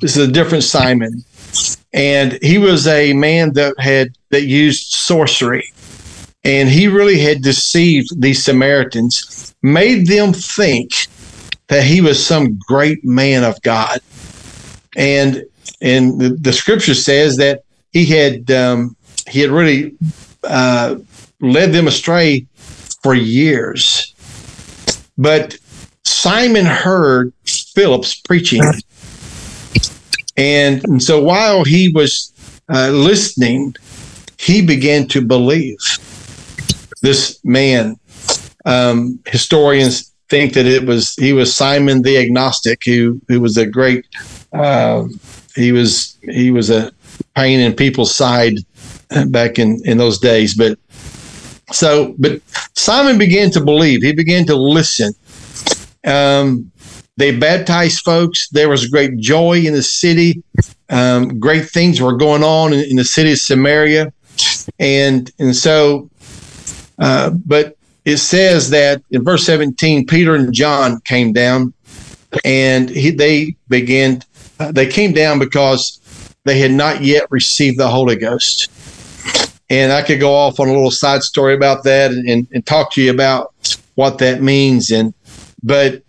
This 0.00 0.16
is 0.16 0.28
a 0.28 0.32
different 0.32 0.64
Simon. 0.64 1.22
And 1.94 2.40
he 2.42 2.58
was 2.58 2.88
a 2.88 3.12
man 3.12 3.52
that 3.52 3.78
had 3.78 4.16
that 4.30 4.46
used 4.46 4.90
sorcery. 4.90 5.72
And 6.46 6.68
he 6.68 6.86
really 6.86 7.18
had 7.18 7.42
deceived 7.42 8.22
these 8.22 8.44
Samaritans, 8.44 9.52
made 9.62 10.06
them 10.06 10.32
think 10.32 11.08
that 11.66 11.82
he 11.82 12.00
was 12.00 12.24
some 12.24 12.56
great 12.68 13.04
man 13.04 13.42
of 13.42 13.60
God. 13.62 13.98
And 14.96 15.44
and 15.80 16.20
the, 16.20 16.28
the 16.30 16.52
scripture 16.52 16.94
says 16.94 17.36
that 17.38 17.64
he 17.92 18.06
had 18.06 18.48
um, 18.52 18.96
he 19.28 19.40
had 19.40 19.50
really 19.50 19.96
uh, 20.44 20.96
led 21.40 21.72
them 21.72 21.88
astray 21.88 22.46
for 23.02 23.14
years. 23.14 24.14
But 25.18 25.58
Simon 26.04 26.64
heard 26.64 27.32
Philip's 27.44 28.20
preaching. 28.20 28.62
And, 30.36 30.84
and 30.84 31.02
so 31.02 31.22
while 31.22 31.64
he 31.64 31.88
was 31.88 32.32
uh, 32.68 32.90
listening, 32.90 33.74
he 34.38 34.64
began 34.64 35.08
to 35.08 35.20
believe. 35.20 35.78
This 37.06 37.38
man, 37.44 37.94
um, 38.64 39.20
historians 39.26 40.12
think 40.28 40.54
that 40.54 40.66
it 40.66 40.84
was 40.84 41.14
he 41.14 41.32
was 41.32 41.54
Simon 41.54 42.02
the 42.02 42.18
agnostic, 42.18 42.82
who 42.84 43.20
who 43.28 43.40
was 43.40 43.56
a 43.56 43.64
great. 43.64 44.04
Uh, 44.52 45.04
he 45.54 45.70
was 45.70 46.18
he 46.22 46.50
was 46.50 46.68
a 46.68 46.90
pain 47.36 47.60
in 47.60 47.74
people's 47.74 48.12
side 48.12 48.54
back 49.28 49.60
in 49.60 49.80
in 49.84 49.98
those 49.98 50.18
days, 50.18 50.56
but 50.56 50.80
so 51.70 52.12
but 52.18 52.40
Simon 52.74 53.18
began 53.18 53.52
to 53.52 53.60
believe. 53.60 54.02
He 54.02 54.12
began 54.12 54.44
to 54.46 54.56
listen. 54.56 55.14
Um, 56.04 56.72
they 57.18 57.38
baptized 57.38 58.00
folks. 58.00 58.48
There 58.48 58.68
was 58.68 58.88
great 58.88 59.16
joy 59.18 59.60
in 59.60 59.74
the 59.74 59.82
city. 59.84 60.42
Um, 60.90 61.38
great 61.38 61.70
things 61.70 62.00
were 62.00 62.16
going 62.16 62.42
on 62.42 62.72
in, 62.72 62.80
in, 62.90 62.96
the 62.96 63.04
city 63.04 63.30
of 63.30 63.38
Samaria, 63.38 64.12
and 64.80 65.30
and 65.38 65.54
so, 65.54 66.10
uh, 66.98 67.30
but 67.30 67.76
it 68.04 68.18
says 68.18 68.70
that 68.70 69.02
in 69.10 69.24
verse 69.24 69.44
seventeen, 69.44 70.06
Peter 70.06 70.34
and 70.34 70.52
John 70.52 71.00
came 71.00 71.32
down, 71.32 71.72
and 72.44 72.88
he, 72.88 73.10
they 73.10 73.56
began. 73.68 74.22
Uh, 74.58 74.72
they 74.72 74.86
came 74.86 75.12
down 75.12 75.38
because 75.38 76.00
they 76.44 76.58
had 76.58 76.70
not 76.70 77.02
yet 77.02 77.26
received 77.30 77.78
the 77.78 77.88
Holy 77.88 78.16
Ghost. 78.16 78.70
And 79.68 79.92
I 79.92 80.02
could 80.02 80.20
go 80.20 80.32
off 80.32 80.60
on 80.60 80.68
a 80.68 80.72
little 80.72 80.92
side 80.92 81.24
story 81.24 81.52
about 81.52 81.82
that 81.84 82.12
and, 82.12 82.28
and, 82.28 82.46
and 82.52 82.64
talk 82.64 82.92
to 82.92 83.02
you 83.02 83.10
about 83.10 83.52
what 83.96 84.18
that 84.18 84.40
means. 84.40 84.92
And 84.92 85.12
but 85.62 86.02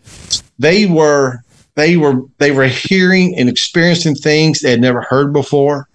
they 0.60 0.86
were 0.86 1.44
they 1.74 1.98
were 1.98 2.22
they 2.38 2.52
were 2.52 2.68
hearing 2.68 3.36
and 3.36 3.50
experiencing 3.50 4.16
things 4.16 4.60
they 4.60 4.72
had 4.72 4.82
never 4.82 5.02
heard 5.02 5.34
before. 5.34 5.90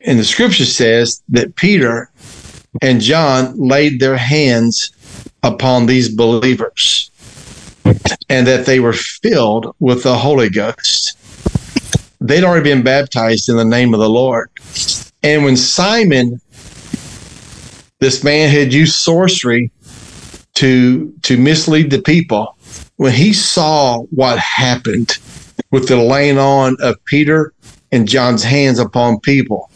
And 0.00 0.18
the 0.18 0.24
scripture 0.24 0.64
says 0.64 1.22
that 1.28 1.54
Peter 1.54 2.10
and 2.80 3.00
John 3.00 3.54
laid 3.58 4.00
their 4.00 4.16
hands 4.16 4.90
upon 5.42 5.86
these 5.86 6.08
believers 6.08 7.10
and 8.28 8.46
that 8.46 8.64
they 8.64 8.80
were 8.80 8.92
filled 8.92 9.74
with 9.80 10.04
the 10.04 10.16
Holy 10.16 10.48
Ghost. 10.48 11.18
They'd 12.20 12.44
already 12.44 12.70
been 12.70 12.82
baptized 12.82 13.48
in 13.48 13.56
the 13.56 13.64
name 13.64 13.92
of 13.92 14.00
the 14.00 14.08
Lord. 14.08 14.48
And 15.22 15.44
when 15.44 15.56
Simon, 15.56 16.40
this 17.98 18.24
man 18.24 18.48
had 18.48 18.72
used 18.72 18.94
sorcery 18.94 19.70
to 20.54 21.12
to 21.22 21.36
mislead 21.36 21.90
the 21.90 22.00
people, 22.02 22.56
when 22.96 23.12
he 23.12 23.32
saw 23.32 24.02
what 24.10 24.38
happened 24.38 25.18
with 25.70 25.88
the 25.88 25.96
laying 25.96 26.38
on 26.38 26.76
of 26.80 27.02
Peter 27.04 27.52
and 27.90 28.08
John's 28.08 28.42
hands 28.42 28.78
upon 28.78 29.20
people, 29.20 29.70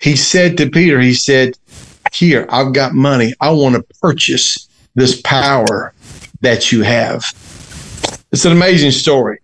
he 0.00 0.16
said 0.16 0.56
to 0.56 0.70
Peter, 0.70 1.00
he 1.00 1.14
said, 1.14 1.58
Here, 2.12 2.46
I've 2.50 2.72
got 2.72 2.94
money. 2.94 3.34
I 3.40 3.50
want 3.50 3.76
to 3.76 3.82
purchase 4.00 4.68
this 4.94 5.20
power 5.22 5.92
that 6.40 6.72
you 6.72 6.82
have. 6.82 7.24
It's 8.32 8.44
an 8.44 8.52
amazing 8.52 8.90
story. 8.90 9.40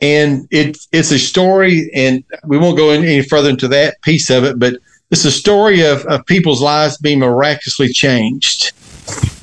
And 0.00 0.48
it, 0.50 0.78
it's 0.90 1.12
a 1.12 1.18
story, 1.18 1.90
and 1.94 2.24
we 2.44 2.58
won't 2.58 2.76
go 2.76 2.90
any 2.90 3.22
further 3.22 3.50
into 3.50 3.68
that 3.68 4.00
piece 4.02 4.30
of 4.30 4.44
it, 4.44 4.58
but 4.58 4.74
it's 5.10 5.24
a 5.24 5.30
story 5.30 5.82
of, 5.82 6.04
of 6.06 6.26
people's 6.26 6.60
lives 6.60 6.96
being 6.98 7.20
miraculously 7.20 7.88
changed. 7.88 8.72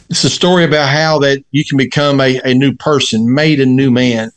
It's 0.10 0.24
a 0.24 0.30
story 0.30 0.64
about 0.66 0.90
how 0.90 1.20
that 1.20 1.44
you 1.52 1.64
can 1.64 1.78
become 1.78 2.20
a, 2.20 2.42
a 2.44 2.54
new 2.54 2.74
person, 2.74 3.34
made 3.34 3.60
a 3.60 3.66
new 3.66 3.92
man. 3.92 4.32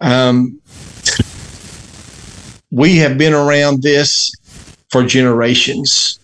Um, 0.00 0.60
we 2.70 2.96
have 2.98 3.18
been 3.18 3.34
around 3.34 3.82
this 3.82 4.32
for 4.90 5.04
generations. 5.04 6.18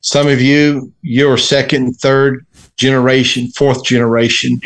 Some 0.00 0.28
of 0.28 0.40
you, 0.40 0.92
you're 1.02 1.36
second, 1.36 1.94
third 1.94 2.46
generation, 2.76 3.48
fourth 3.48 3.84
generation. 3.84 4.60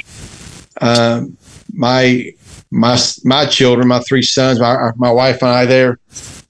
Um, 0.81 1.37
my 1.73 2.33
my 2.71 2.99
my 3.25 3.47
children, 3.47 3.89
my 3.89 4.01
three 4.01 4.23
sons, 4.23 4.61
my 4.61 4.93
my 4.97 5.11
wife 5.11 5.43
and 5.43 5.51
I, 5.51 5.65
there, 5.65 5.99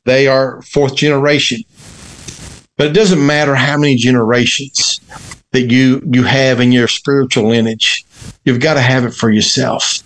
they 0.05 0.27
are 0.27 0.61
fourth 0.63 0.97
generation. 0.97 1.63
But 2.77 2.89
it 2.89 2.93
doesn't 2.93 3.25
matter 3.25 3.55
how 3.55 3.79
many 3.79 3.97
generations 3.97 5.01
that 5.53 5.71
you 5.71 6.03
you 6.13 6.25
have 6.25 6.61
in 6.61 6.73
your 6.73 6.89
spiritual 6.89 7.49
lineage. 7.49 8.05
You've 8.45 8.61
got 8.61 8.75
to 8.75 8.81
have 8.81 9.05
it 9.05 9.15
for 9.15 9.31
yourself. 9.31 10.03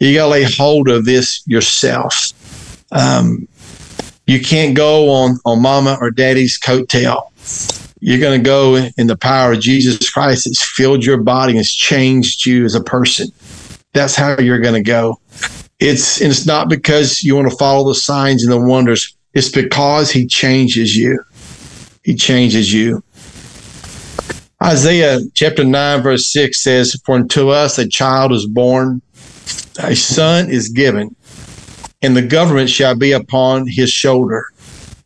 You 0.00 0.14
got 0.14 0.24
to 0.24 0.30
lay 0.30 0.44
hold 0.44 0.88
of 0.88 1.04
this 1.04 1.42
yourself. 1.46 2.32
Um, 2.92 3.46
you 4.26 4.40
can't 4.40 4.76
go 4.76 5.10
on 5.10 5.38
on 5.44 5.62
mama 5.62 5.96
or 6.00 6.10
daddy's 6.10 6.58
coattail. 6.58 7.29
You're 8.00 8.20
going 8.20 8.40
to 8.40 8.44
go 8.44 8.76
in 8.76 9.06
the 9.06 9.16
power 9.16 9.52
of 9.52 9.60
Jesus 9.60 10.10
Christ. 10.10 10.46
It's 10.46 10.62
filled 10.62 11.04
your 11.04 11.18
body. 11.18 11.58
It's 11.58 11.74
changed 11.74 12.46
you 12.46 12.64
as 12.64 12.74
a 12.74 12.82
person. 12.82 13.28
That's 13.92 14.14
how 14.14 14.38
you're 14.38 14.60
going 14.60 14.82
to 14.82 14.82
go. 14.82 15.20
It's 15.78 16.20
it's 16.20 16.46
not 16.46 16.68
because 16.68 17.22
you 17.22 17.36
want 17.36 17.50
to 17.50 17.56
follow 17.56 17.88
the 17.88 17.94
signs 17.94 18.42
and 18.42 18.52
the 18.52 18.60
wonders. 18.60 19.16
It's 19.34 19.48
because 19.48 20.10
He 20.10 20.26
changes 20.26 20.96
you. 20.96 21.22
He 22.02 22.14
changes 22.14 22.72
you. 22.72 23.02
Isaiah 24.62 25.20
chapter 25.32 25.64
9, 25.64 26.02
verse 26.02 26.26
6 26.26 26.60
says, 26.60 27.00
For 27.04 27.14
unto 27.14 27.48
us 27.48 27.78
a 27.78 27.88
child 27.88 28.32
is 28.32 28.46
born, 28.46 29.00
a 29.78 29.96
son 29.96 30.50
is 30.50 30.68
given, 30.68 31.16
and 32.02 32.14
the 32.14 32.26
government 32.26 32.68
shall 32.68 32.94
be 32.94 33.12
upon 33.12 33.66
his 33.66 33.90
shoulder. 33.90 34.46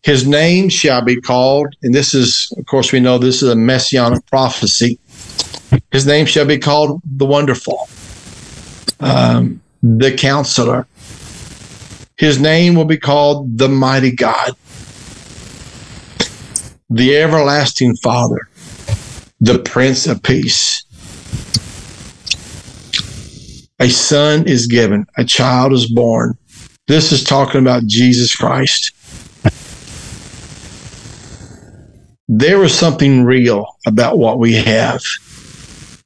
His 0.04 0.26
name 0.26 0.68
shall 0.68 1.02
be 1.02 1.20
called, 1.20 1.74
and 1.82 1.94
this 1.94 2.14
is, 2.14 2.52
of 2.58 2.66
course, 2.66 2.92
we 2.92 3.00
know 3.00 3.18
this 3.18 3.42
is 3.42 3.48
a 3.48 3.56
messianic 3.56 4.24
prophecy. 4.26 4.98
His 5.90 6.06
name 6.06 6.26
shall 6.26 6.46
be 6.46 6.58
called 6.58 7.00
the 7.04 7.24
Wonderful, 7.24 7.88
um, 9.00 9.62
the 9.82 10.12
Counselor. 10.12 10.86
His 12.16 12.38
name 12.38 12.74
will 12.74 12.84
be 12.84 12.98
called 12.98 13.58
the 13.58 13.68
Mighty 13.68 14.12
God, 14.12 14.52
the 16.90 17.16
Everlasting 17.16 17.96
Father 17.96 18.48
the 19.44 19.58
Prince 19.58 20.06
of 20.06 20.22
Peace. 20.22 20.84
A 23.78 23.90
son 23.90 24.48
is 24.48 24.66
given, 24.66 25.04
a 25.18 25.24
child 25.24 25.74
is 25.74 25.90
born. 25.90 26.38
This 26.86 27.12
is 27.12 27.22
talking 27.22 27.60
about 27.60 27.86
Jesus 27.86 28.34
Christ. 28.34 28.92
There 32.28 32.62
is 32.64 32.76
something 32.76 33.24
real 33.24 33.66
about 33.86 34.18
what 34.18 34.38
we 34.38 34.54
have, 34.54 35.02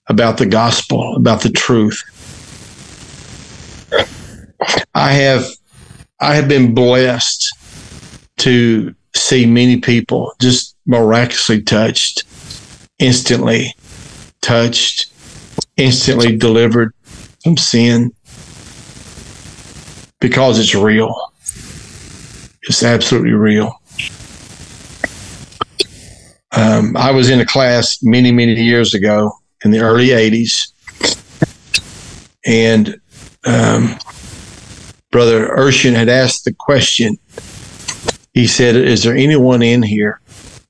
about 0.09 0.39
the 0.39 0.47
gospel, 0.47 1.17
about 1.17 1.43
the 1.43 1.51
truth. 1.51 2.03
I 4.95 5.13
have 5.13 5.47
I 6.21 6.35
have 6.35 6.49
been 6.49 6.75
blessed 6.75 7.55
to 8.39 8.95
see 9.15 9.47
many 9.47 9.81
people 9.81 10.33
just 10.41 10.77
miraculously 10.87 11.63
touched 11.63 12.25
instantly 12.99 13.75
touched, 14.41 15.13
instantly 15.77 16.37
delivered 16.37 16.93
from 17.43 17.57
sin 17.57 18.13
because 20.21 20.59
it's 20.59 20.75
real. 20.75 21.15
It's 22.63 22.83
absolutely 22.83 23.33
real. 23.33 23.81
Um, 26.57 26.97
I 26.97 27.11
was 27.11 27.31
in 27.31 27.41
a 27.41 27.47
class 27.47 27.99
many, 28.03 28.33
many 28.33 28.55
years 28.55 28.95
ago 28.95 29.33
in 29.65 29.71
the 29.71 29.81
early 29.81 30.09
80s, 30.09 30.73
and 32.47 32.99
um, 33.45 33.99
Brother 35.11 35.49
Urshan 35.49 35.95
had 35.95 36.09
asked 36.09 36.45
the 36.45 36.53
question. 36.53 37.19
He 38.33 38.47
said, 38.47 38.77
Is 38.77 39.03
there 39.03 39.17
anyone 39.17 39.63
in 39.63 39.83
here? 39.83 40.21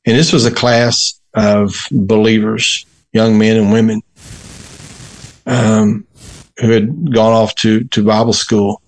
And 0.06 0.16
this 0.16 0.32
was 0.32 0.46
a 0.46 0.50
class 0.50 1.20
of 1.34 1.74
believers, 1.90 2.86
young 3.12 3.38
men 3.38 3.56
and 3.56 3.72
women, 3.72 4.02
um, 5.46 6.06
who 6.58 6.70
had 6.70 7.12
gone 7.12 7.32
off 7.32 7.54
to, 7.56 7.84
to 7.84 8.04
Bible 8.04 8.32
school. 8.32 8.80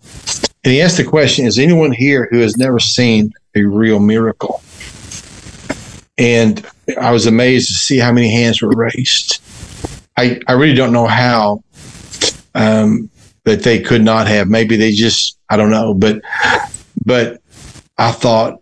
And 0.64 0.72
he 0.72 0.82
asked 0.82 0.96
the 0.96 1.04
question 1.04 1.46
Is 1.46 1.58
anyone 1.58 1.92
here 1.92 2.28
who 2.30 2.38
has 2.38 2.56
never 2.56 2.78
seen 2.78 3.32
a 3.54 3.62
real 3.62 4.00
miracle? 4.00 4.62
And 6.18 6.66
I 6.96 7.10
was 7.10 7.26
amazed 7.26 7.68
to 7.68 7.74
see 7.74 7.98
how 7.98 8.12
many 8.12 8.30
hands 8.30 8.62
were 8.62 8.70
raised. 8.70 9.40
I, 10.16 10.40
I 10.46 10.52
really 10.52 10.74
don't 10.74 10.92
know 10.92 11.06
how 11.06 11.62
um, 12.54 13.10
that 13.44 13.62
they 13.62 13.80
could 13.80 14.02
not 14.02 14.26
have. 14.26 14.48
Maybe 14.48 14.76
they 14.76 14.92
just 14.92 15.38
I 15.48 15.56
don't 15.56 15.70
know, 15.70 15.94
but 15.94 16.20
but 17.04 17.40
I 17.98 18.12
thought, 18.12 18.60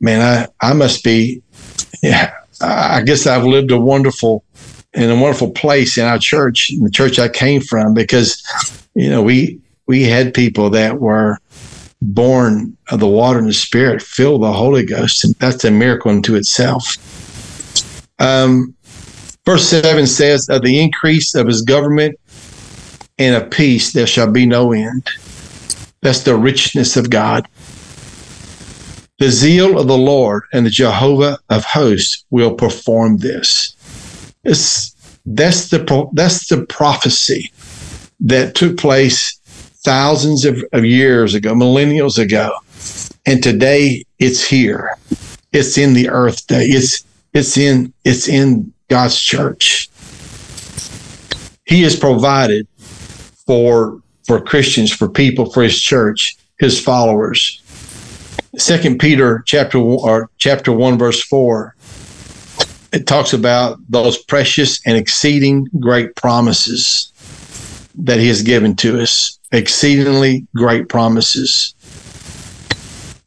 man, 0.00 0.48
I 0.60 0.70
I 0.70 0.72
must 0.72 1.04
be. 1.04 1.42
Yeah, 2.02 2.34
I 2.60 3.02
guess 3.02 3.26
I've 3.26 3.44
lived 3.44 3.70
a 3.70 3.80
wonderful 3.80 4.44
in 4.92 5.10
a 5.10 5.16
wonderful 5.16 5.50
place 5.50 5.98
in 5.98 6.04
our 6.04 6.18
church, 6.18 6.70
in 6.70 6.84
the 6.84 6.90
church 6.90 7.18
I 7.18 7.28
came 7.28 7.60
from, 7.60 7.94
because 7.94 8.42
you 8.94 9.10
know 9.10 9.22
we 9.22 9.60
we 9.86 10.04
had 10.04 10.34
people 10.34 10.70
that 10.70 11.00
were 11.00 11.38
born 12.00 12.76
of 12.90 13.00
the 13.00 13.08
water 13.08 13.38
and 13.38 13.48
the 13.48 13.54
spirit, 13.54 14.02
filled 14.02 14.42
the 14.42 14.52
Holy 14.52 14.84
Ghost, 14.84 15.24
and 15.24 15.34
that's 15.36 15.64
a 15.64 15.70
miracle 15.70 16.10
unto 16.10 16.34
itself. 16.34 16.96
Um, 18.18 18.74
verse 19.44 19.68
seven 19.68 20.06
says, 20.06 20.48
"Of 20.48 20.62
the 20.62 20.80
increase 20.80 21.34
of 21.34 21.46
His 21.46 21.62
government 21.62 22.18
and 23.18 23.34
of 23.36 23.50
peace, 23.50 23.92
there 23.92 24.06
shall 24.06 24.30
be 24.30 24.46
no 24.46 24.72
end." 24.72 25.08
That's 26.02 26.22
the 26.22 26.36
richness 26.36 26.96
of 26.96 27.08
God. 27.10 27.48
The 29.18 29.30
zeal 29.30 29.78
of 29.78 29.86
the 29.86 29.96
Lord 29.96 30.42
and 30.52 30.66
the 30.66 30.70
Jehovah 30.70 31.38
of 31.48 31.64
hosts 31.64 32.24
will 32.30 32.54
perform 32.54 33.18
this. 33.18 33.74
It's, 34.44 34.92
that's 35.24 35.70
the 35.70 36.10
that's 36.12 36.48
the 36.48 36.66
prophecy 36.66 37.50
that 38.20 38.54
took 38.54 38.76
place 38.76 39.38
thousands 39.84 40.44
of, 40.44 40.62
of 40.72 40.84
years 40.84 41.34
ago, 41.34 41.54
millennials 41.54 42.18
ago, 42.18 42.52
and 43.24 43.42
today 43.42 44.04
it's 44.18 44.46
here. 44.46 44.90
It's 45.52 45.78
in 45.78 45.94
the 45.94 46.10
earth 46.10 46.46
day. 46.46 46.66
It's 46.66 47.04
it's 47.34 47.58
in 47.58 47.92
it's 48.04 48.28
in 48.28 48.72
God's 48.88 49.20
church. 49.20 49.90
He 51.66 51.82
has 51.82 51.96
provided 51.96 52.68
for 52.78 54.00
for 54.24 54.40
Christians, 54.40 54.92
for 54.92 55.08
people, 55.08 55.50
for 55.50 55.62
His 55.62 55.78
church, 55.78 56.36
His 56.58 56.80
followers. 56.80 57.60
Second 58.56 59.00
Peter 59.00 59.42
chapter 59.46 59.78
or 59.78 60.30
chapter 60.38 60.72
one 60.72 60.96
verse 60.96 61.22
four. 61.22 61.74
It 62.92 63.08
talks 63.08 63.32
about 63.32 63.78
those 63.88 64.16
precious 64.16 64.80
and 64.86 64.96
exceeding 64.96 65.66
great 65.80 66.14
promises 66.14 67.10
that 67.96 68.20
He 68.20 68.28
has 68.28 68.42
given 68.42 68.76
to 68.76 69.00
us. 69.00 69.40
Exceedingly 69.50 70.46
great 70.54 70.88
promises. 70.88 71.74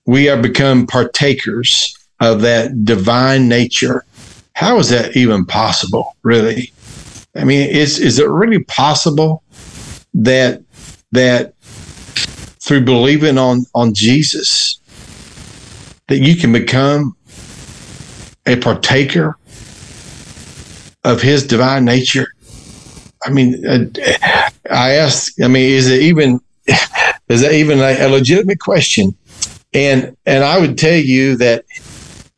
We 0.05 0.23
have 0.25 0.41
become 0.41 0.87
partakers 0.87 1.96
of 2.19 2.41
that 2.41 2.85
divine 2.85 3.47
nature. 3.47 4.05
How 4.53 4.79
is 4.79 4.89
that 4.89 5.15
even 5.15 5.45
possible, 5.45 6.15
really? 6.23 6.71
I 7.35 7.43
mean, 7.43 7.69
is 7.69 7.99
is 7.99 8.19
it 8.19 8.27
really 8.27 8.63
possible 8.63 9.43
that 10.13 10.63
that 11.11 11.53
through 12.59 12.85
believing 12.85 13.37
on 13.37 13.65
on 13.75 13.93
Jesus 13.93 14.79
that 16.07 16.19
you 16.19 16.35
can 16.35 16.51
become 16.51 17.15
a 18.45 18.55
partaker 18.55 19.37
of 21.03 21.21
his 21.21 21.45
divine 21.45 21.85
nature 21.85 22.27
i 23.25 23.29
mean 23.29 23.65
uh, 23.67 23.85
i 24.71 24.91
ask 24.91 25.33
i 25.41 25.47
mean 25.47 25.69
is 25.69 25.89
it 25.89 26.01
even 26.01 26.39
is 27.29 27.41
that 27.41 27.53
even 27.53 27.79
a, 27.79 28.05
a 28.05 28.09
legitimate 28.09 28.59
question 28.59 29.15
and 29.73 30.15
and 30.25 30.43
i 30.43 30.59
would 30.59 30.77
tell 30.77 30.95
you 30.95 31.35
that 31.35 31.65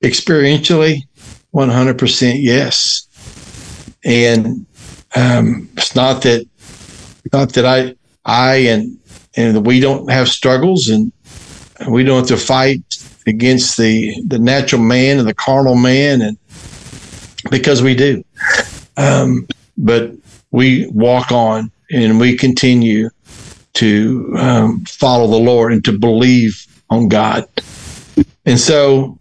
experientially 0.03 1.03
100% 1.53 2.35
yes. 2.39 3.07
And 4.03 4.65
um, 5.15 5.69
it's 5.75 5.95
not 5.95 6.21
that 6.23 6.47
not 7.33 7.53
that 7.53 7.65
i 7.65 7.95
i 8.25 8.55
and 8.55 8.97
and 9.35 9.65
we 9.65 9.79
don't 9.79 10.09
have 10.09 10.27
struggles 10.27 10.87
and 10.87 11.11
we 11.87 12.03
don't 12.03 12.19
have 12.19 12.27
to 12.27 12.37
fight 12.37 12.81
against 13.27 13.77
the 13.77 14.15
the 14.27 14.39
natural 14.39 14.81
man 14.81 15.19
and 15.19 15.27
the 15.27 15.33
carnal 15.33 15.75
man 15.75 16.21
and 16.21 16.37
because 17.49 17.81
we 17.81 17.95
do. 17.95 18.23
Um, 18.97 19.47
but 19.77 20.11
we 20.51 20.87
walk 20.87 21.31
on 21.31 21.71
and 21.91 22.19
we 22.19 22.35
continue 22.35 23.09
to 23.73 24.33
um, 24.37 24.83
follow 24.85 25.27
the 25.27 25.37
lord 25.37 25.71
and 25.71 25.85
to 25.85 25.97
believe 25.97 26.65
on 26.89 27.07
god. 27.07 27.47
And 28.45 28.59
so 28.59 29.17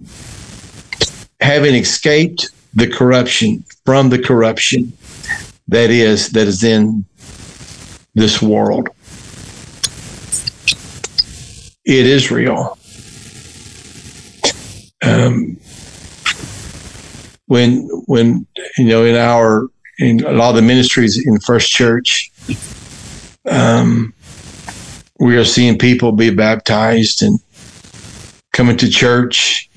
having 1.41 1.75
escaped 1.75 2.51
the 2.75 2.87
corruption 2.87 3.65
from 3.85 4.11
the 4.11 4.19
corruption 4.19 4.93
that 5.69 5.91
is 5.91 6.31
that 6.31 6.47
is 6.47 6.65
in 6.65 7.05
this 8.15 8.43
world 8.43 8.89
it 11.85 12.07
is 12.07 12.31
real 12.31 12.79
um, 15.03 15.57
when 17.47 17.89
when 18.07 18.47
you 18.77 18.85
know 18.85 19.05
in 19.05 19.17
our 19.17 19.69
in 19.99 20.25
a 20.25 20.33
lot 20.33 20.51
of 20.51 20.57
the 20.57 20.63
ministries 20.63 21.27
in 21.27 21.41
First 21.41 21.71
Church, 21.71 22.31
um, 23.47 24.15
we 25.19 25.37
are 25.37 25.45
seeing 25.45 25.77
people 25.77 26.13
be 26.13 26.31
baptized 26.31 27.23
and 27.23 27.41
coming 28.53 28.77
to 28.77 28.89
church. 28.89 29.68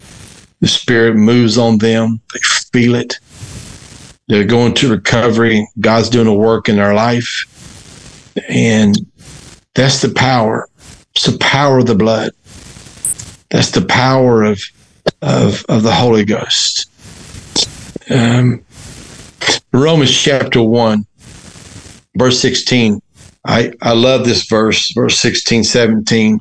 The 0.62 0.68
Spirit 0.68 1.16
moves 1.16 1.58
on 1.58 1.80
them; 1.80 2.22
they 2.34 2.40
feel 2.40 2.96
it. 2.96 3.20
They're 4.28 4.46
going 4.46 4.74
to 4.76 4.90
recovery. 4.90 5.68
God's 5.80 6.10
doing 6.10 6.28
a 6.28 6.34
work 6.34 6.70
in 6.70 6.78
their 6.78 6.94
life, 6.94 8.34
and 8.48 8.96
that's 9.76 10.02
the 10.02 10.14
power. 10.14 10.70
It's 11.16 11.26
the 11.26 11.38
power 11.40 11.80
of 11.80 11.88
the 11.88 11.96
blood. 11.96 12.32
That's 13.50 13.72
the 13.72 13.86
power 13.86 14.44
of 14.44 14.62
of, 15.22 15.66
of 15.68 15.84
the 15.84 15.94
Holy 15.94 16.26
Ghost. 16.26 16.88
Um, 18.10 18.64
Romans 19.74 20.12
chapter 20.12 20.62
1, 20.62 21.06
verse 22.18 22.40
16. 22.40 23.02
I, 23.46 23.74
I 23.82 23.94
love 23.94 24.26
this 24.26 24.46
verse, 24.46 24.92
verse 24.94 25.18
16, 25.20 25.64
17. 25.64 26.40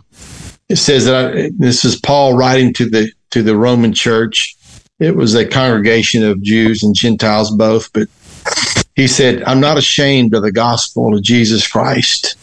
It 0.69 0.77
says 0.77 1.07
that 1.07 1.37
I, 1.37 1.51
this 1.57 1.85
is 1.85 2.01
Paul 2.01 2.37
writing 2.37 2.73
to 2.75 2.89
the 2.89 3.11
to 3.31 3.43
the 3.43 3.57
Roman 3.57 3.93
church. 3.93 4.57
It 4.99 5.17
was 5.17 5.35
a 5.35 5.47
congregation 5.47 6.25
of 6.25 6.43
Jews 6.43 6.83
and 6.83 6.95
Gentiles 6.95 7.51
both, 7.51 7.93
but 7.93 8.09
he 8.97 9.09
said, 9.09 9.43
I'm 9.45 9.61
not 9.61 9.79
ashamed 9.79 10.35
of 10.35 10.43
the 10.43 10.53
gospel 10.53 11.15
of 11.15 11.23
Jesus 11.23 11.67
Christ. 11.67 12.37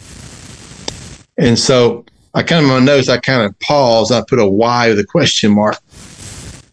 And 1.37 1.57
so 1.57 2.05
I 2.33 2.43
kind 2.43 2.63
of 2.63 2.69
my 2.69 2.79
notes, 2.79 3.09
I 3.09 3.17
kind 3.17 3.43
of 3.43 3.57
paused. 3.59 4.11
I 4.11 4.21
put 4.27 4.39
a 4.39 4.47
why 4.47 4.89
with 4.89 4.99
a 4.99 5.05
question 5.05 5.53
mark. 5.53 5.77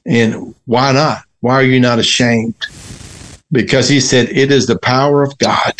And 0.07 0.55
why 0.67 0.93
not? 0.93 1.23
Why 1.41 1.55
are 1.55 1.63
you 1.63 1.81
not 1.81 1.99
ashamed? 1.99 2.55
Because 3.53 3.89
he 3.89 4.01
said, 4.01 4.29
It 4.31 4.51
is 4.51 4.67
the 4.67 4.79
power 4.79 5.23
of 5.23 5.37
God. 5.39 5.75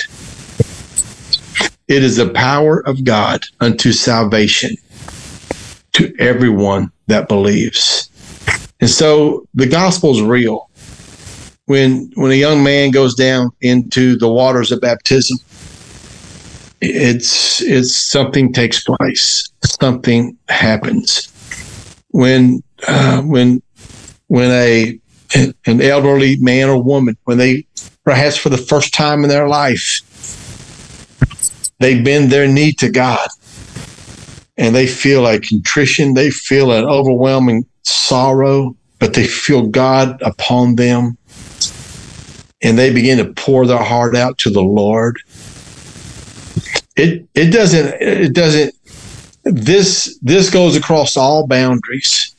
It 1.87 2.03
is 2.03 2.17
the 2.17 2.31
power 2.31 2.81
of 2.87 3.05
God 3.05 3.45
unto 3.61 3.93
salvation 3.93 4.77
to 5.93 6.15
everyone 6.19 6.91
that 7.07 7.29
believes. 7.29 8.11
And 8.85 8.91
so 8.91 9.49
the 9.55 9.67
gospel 9.67 10.11
is 10.11 10.21
real. 10.21 10.69
When 11.65 12.13
when 12.17 12.33
a 12.33 12.35
young 12.35 12.63
man 12.63 12.91
goes 12.91 13.15
down 13.15 13.51
into 13.63 14.15
the 14.19 14.31
waters 14.31 14.71
of 14.73 14.83
baptism, 14.83 15.39
it's 16.83 17.63
it's 17.63 17.97
something 17.97 18.53
takes 18.53 18.85
place. 18.85 19.51
Something 19.65 20.37
happens. 20.51 21.33
When 22.11 22.63
uh, 22.87 23.23
when 23.23 23.63
when 24.27 24.51
a 24.51 25.01
an 25.65 25.81
elderly 25.81 26.37
man 26.37 26.69
or 26.69 26.83
woman, 26.83 27.17
when 27.25 27.39
they 27.39 27.67
perhaps 28.05 28.37
for 28.37 28.51
the 28.51 28.59
first 28.59 28.93
time 28.93 29.23
in 29.23 29.31
their 29.31 29.49
life, 29.49 30.03
they 31.79 32.03
bend 32.03 32.31
their 32.31 32.47
knee 32.47 32.73
to 32.73 32.91
God 32.91 33.29
and 34.59 34.75
they 34.75 34.87
feel 34.87 35.27
a 35.27 35.41
contrition, 35.41 36.13
they 36.13 36.31
feel 36.31 36.71
an 36.71 36.85
overwhelming 36.85 37.65
sorrow, 37.85 38.77
but 38.99 39.15
they 39.15 39.27
feel 39.27 39.67
God 39.67 40.21
upon 40.23 40.77
them 40.77 41.17
and 42.63 42.79
they 42.79 42.93
begin 42.93 43.19
to 43.19 43.33
pour 43.35 43.67
their 43.67 43.83
heart 43.83 44.17
out 44.17 44.39
to 44.39 44.51
the 44.51 44.63
Lord. 44.63 45.19
It 46.97 47.27
it 47.35 47.51
doesn't 47.51 47.95
it 48.01 48.33
doesn't 48.33 48.75
this 49.45 50.19
this 50.23 50.51
goes 50.51 50.77
across 50.77 51.17
all 51.17 51.47
boundaries. 51.47 52.35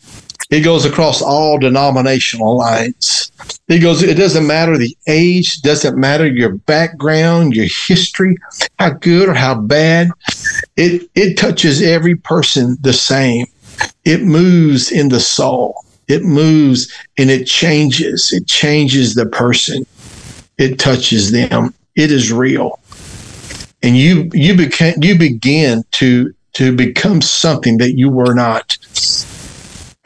It 0.52 0.62
goes 0.62 0.86
across 0.86 1.22
all 1.22 1.58
denominational 1.58 2.58
lines. 2.58 3.32
It 3.68 3.80
goes, 3.80 4.04
it 4.04 4.14
doesn't 4.14 4.46
matter 4.46 4.78
the 4.78 4.96
age, 5.08 5.62
doesn't 5.62 5.98
matter 5.98 6.28
your 6.28 6.50
background, 6.50 7.56
your 7.56 7.66
history, 7.88 8.38
how 8.78 8.92
good 8.92 9.28
or 9.28 9.34
how 9.34 9.56
bad. 9.56 10.10
It 10.78 11.10
it 11.16 11.38
touches 11.38 11.82
every 11.82 12.16
person 12.16 12.78
the 12.82 12.94
same. 12.94 13.48
It 14.04 14.22
moves 14.22 14.92
in 14.92 15.10
the 15.10 15.20
soul. 15.20 15.84
It 16.08 16.24
moves 16.24 16.92
and 17.18 17.30
it 17.30 17.46
changes. 17.46 18.32
It 18.32 18.48
changes 18.48 19.16
the 19.16 19.26
person. 19.26 19.86
It 20.58 20.80
touches 20.80 21.32
them. 21.32 21.74
it 21.96 22.12
is 22.12 22.32
real. 22.32 22.80
And 23.82 23.98
you 23.98 24.30
you 24.34 24.56
became 24.56 24.96
you 25.02 25.18
begin 25.18 25.84
to 25.92 26.34
to 26.54 26.76
become 26.76 27.22
something 27.22 27.78
that 27.78 27.98
you 27.98 28.10
were 28.10 28.34
not. 28.34 28.78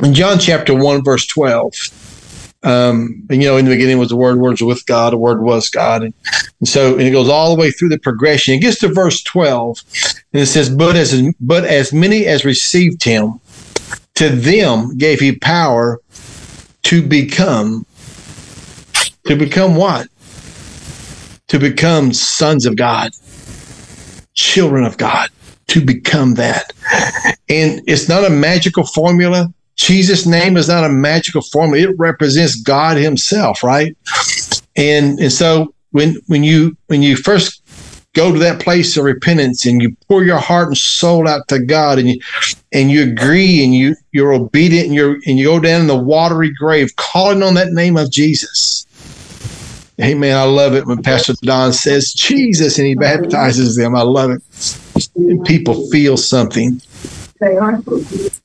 In 0.02 0.14
John 0.14 0.40
chapter 0.40 0.74
1, 0.74 1.04
verse 1.04 1.28
12, 1.28 1.74
um, 2.64 3.26
and 3.30 3.42
you 3.42 3.48
know, 3.48 3.58
in 3.58 3.66
the 3.66 3.72
beginning 3.72 4.00
was 4.00 4.10
the 4.10 4.16
word, 4.16 4.40
words 4.40 4.62
with 4.62 4.86
God, 4.86 5.14
the 5.14 5.18
word 5.18 5.42
was 5.42 5.70
God. 5.70 6.04
And, 6.04 6.14
and, 6.60 6.68
so, 6.68 6.94
and 6.94 7.04
it 7.04 7.12
goes 7.12 7.30
all 7.30 7.56
the 7.56 7.60
way 7.60 7.72
through 7.72 7.90
the 7.90 8.00
progression. 8.00 8.56
It 8.56 8.60
gets 8.60 8.80
to 8.80 8.90
verse 8.90 9.22
12, 9.24 9.80
and 10.34 10.42
it 10.42 10.48
says, 10.48 10.70
But 10.70 10.96
as 10.96 11.22
but 11.40 11.64
as 11.64 11.94
many 11.94 12.26
as 12.26 12.44
received 12.44 13.04
him, 13.04 13.40
to 14.20 14.28
them 14.28 14.98
gave 14.98 15.22
he 15.22 15.34
power 15.34 16.02
to 16.84 17.02
become 17.02 17.86
to 19.24 19.38
become 19.38 19.76
what? 19.78 20.10
To 21.48 21.58
become 21.58 22.12
sons 22.12 22.66
of 22.66 22.76
God, 22.76 23.12
children 24.34 24.84
of 24.84 24.98
God, 24.98 25.30
to 25.68 25.80
become 25.80 26.34
that. 26.34 26.74
And 27.48 27.82
it's 27.88 28.10
not 28.10 28.26
a 28.26 28.30
magical 28.30 28.86
formula. 28.86 29.54
Jesus' 29.78 30.26
name 30.26 30.58
is 30.58 30.68
not 30.68 30.84
a 30.84 30.90
magical 30.90 31.42
formula. 31.42 31.90
It 31.90 31.98
represents 31.98 32.62
God 32.62 32.98
Himself, 32.98 33.64
right? 33.64 33.96
And 34.76 35.18
and 35.20 35.32
so 35.32 35.74
when 35.92 36.18
when 36.28 36.44
you 36.44 36.76
when 36.88 37.02
you 37.02 37.16
first 37.16 37.59
go 38.14 38.34
to 38.34 38.40
that 38.40 38.62
place 38.62 38.98
of 38.98 39.04
repentance 39.04 39.66
and 39.66 39.82
you 39.82 39.96
pour 40.08 40.24
your 40.24 40.40
heart 40.40 40.68
and 40.68 40.78
soul 40.78 41.28
out 41.28 41.48
to 41.48 41.60
God 41.60 42.00
and 42.00 42.10
you 42.10 42.22
and 42.72 42.92
you 42.92 43.04
agree 43.04 43.64
and 43.64 43.74
you 43.74 43.96
you're 44.12 44.34
obedient 44.34 44.88
and 44.88 44.96
you 44.96 45.22
and 45.26 45.38
you 45.38 45.46
go 45.46 45.60
down 45.60 45.82
in 45.82 45.88
the 45.88 45.98
watery 45.98 46.52
grave 46.52 46.96
calling 46.96 47.44
on 47.44 47.54
that 47.56 47.72
name 47.72 47.98
of 47.98 48.12
Jesus. 48.12 48.86
Amen. 50.02 50.36
I 50.36 50.44
love 50.44 50.76
it 50.76 50.86
when 50.86 51.04
Pastor 51.04 51.34
Don 51.42 51.74
says 51.74 52.14
Jesus 52.14 52.78
and 52.78 52.88
he 52.88 52.96
baptizes 52.96 53.76
them. 53.76 53.96
I 53.96 54.02
love 54.02 54.32
it. 54.32 54.42
And 55.16 55.44
people 55.46 55.90
feel 55.90 56.16
something. 56.16 56.82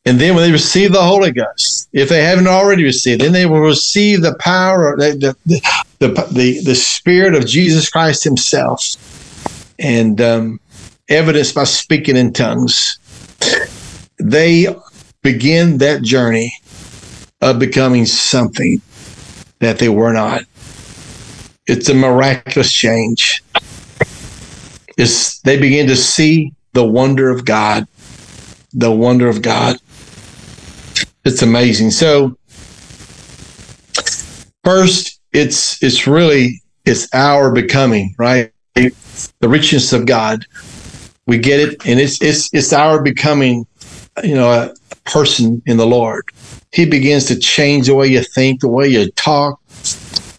And 0.05 0.20
then 0.20 0.35
when 0.35 0.44
they 0.44 0.53
receive 0.53 0.92
the 0.92 1.03
Holy 1.03 1.33
Ghost, 1.33 1.88
if 1.92 2.09
they 2.09 2.22
haven't 2.22 2.46
already 2.46 2.85
received, 2.85 3.20
then 3.20 3.33
they 3.33 3.46
will 3.46 3.61
receive 3.61 4.22
the 4.22 4.37
power, 4.38 4.96
the 4.96 5.37
the 5.48 5.61
the, 5.98 6.09
the, 6.33 6.61
the 6.61 6.74
Spirit 6.74 7.35
of 7.35 7.46
Jesus 7.46 7.88
Christ 7.88 8.24
Himself, 8.24 8.81
and 9.79 10.21
um, 10.21 10.61
by 11.09 11.65
speaking 11.65 12.17
in 12.17 12.33
tongues. 12.33 12.99
They 14.19 14.75
begin 15.23 15.79
that 15.79 16.03
journey 16.03 16.55
of 17.41 17.59
becoming 17.59 18.07
something 18.07 18.81
that 19.59 19.79
they 19.79 19.89
were 19.89 20.13
not. 20.13 20.43
It's 21.67 21.89
a 21.89 21.95
miraculous 21.95 22.73
change. 22.73 23.43
It's, 24.97 25.41
they 25.41 25.59
begin 25.59 25.89
to 25.89 25.97
see 25.97 26.53
the 26.73 26.85
wonder 26.85 27.31
of 27.31 27.45
God 27.45 27.87
the 28.75 28.91
wonder 28.91 29.29
of 29.29 29.41
God. 29.41 29.77
It's 31.25 31.41
amazing. 31.41 31.93
So 31.93 32.37
first, 34.65 35.21
it's 35.33 35.83
it's 35.83 36.07
really 36.07 36.61
it's 36.85 37.09
our 37.15 37.53
becoming, 37.53 38.15
right? 38.19 38.53
The 39.40 39.48
richness 39.48 39.92
of 39.92 40.07
God. 40.07 40.46
We 41.27 41.38
get 41.38 41.61
it, 41.61 41.87
and 41.87 41.98
it's 41.98 42.20
it's 42.20 42.53
it's 42.53 42.72
our 42.72 43.03
becoming, 43.03 43.66
you 44.22 44.35
know, 44.35 44.50
a 44.50 44.74
person 45.05 45.62
in 45.66 45.77
the 45.77 45.87
Lord. 45.87 46.24
He 46.72 46.85
begins 46.85 47.27
to 47.27 47.38
change 47.38 47.87
the 47.87 47.94
way 47.94 48.09
you 48.09 48.22
think, 48.22 48.61
the 48.61 48.68
way 48.68 48.88
you 48.88 49.11
talk, 49.12 49.61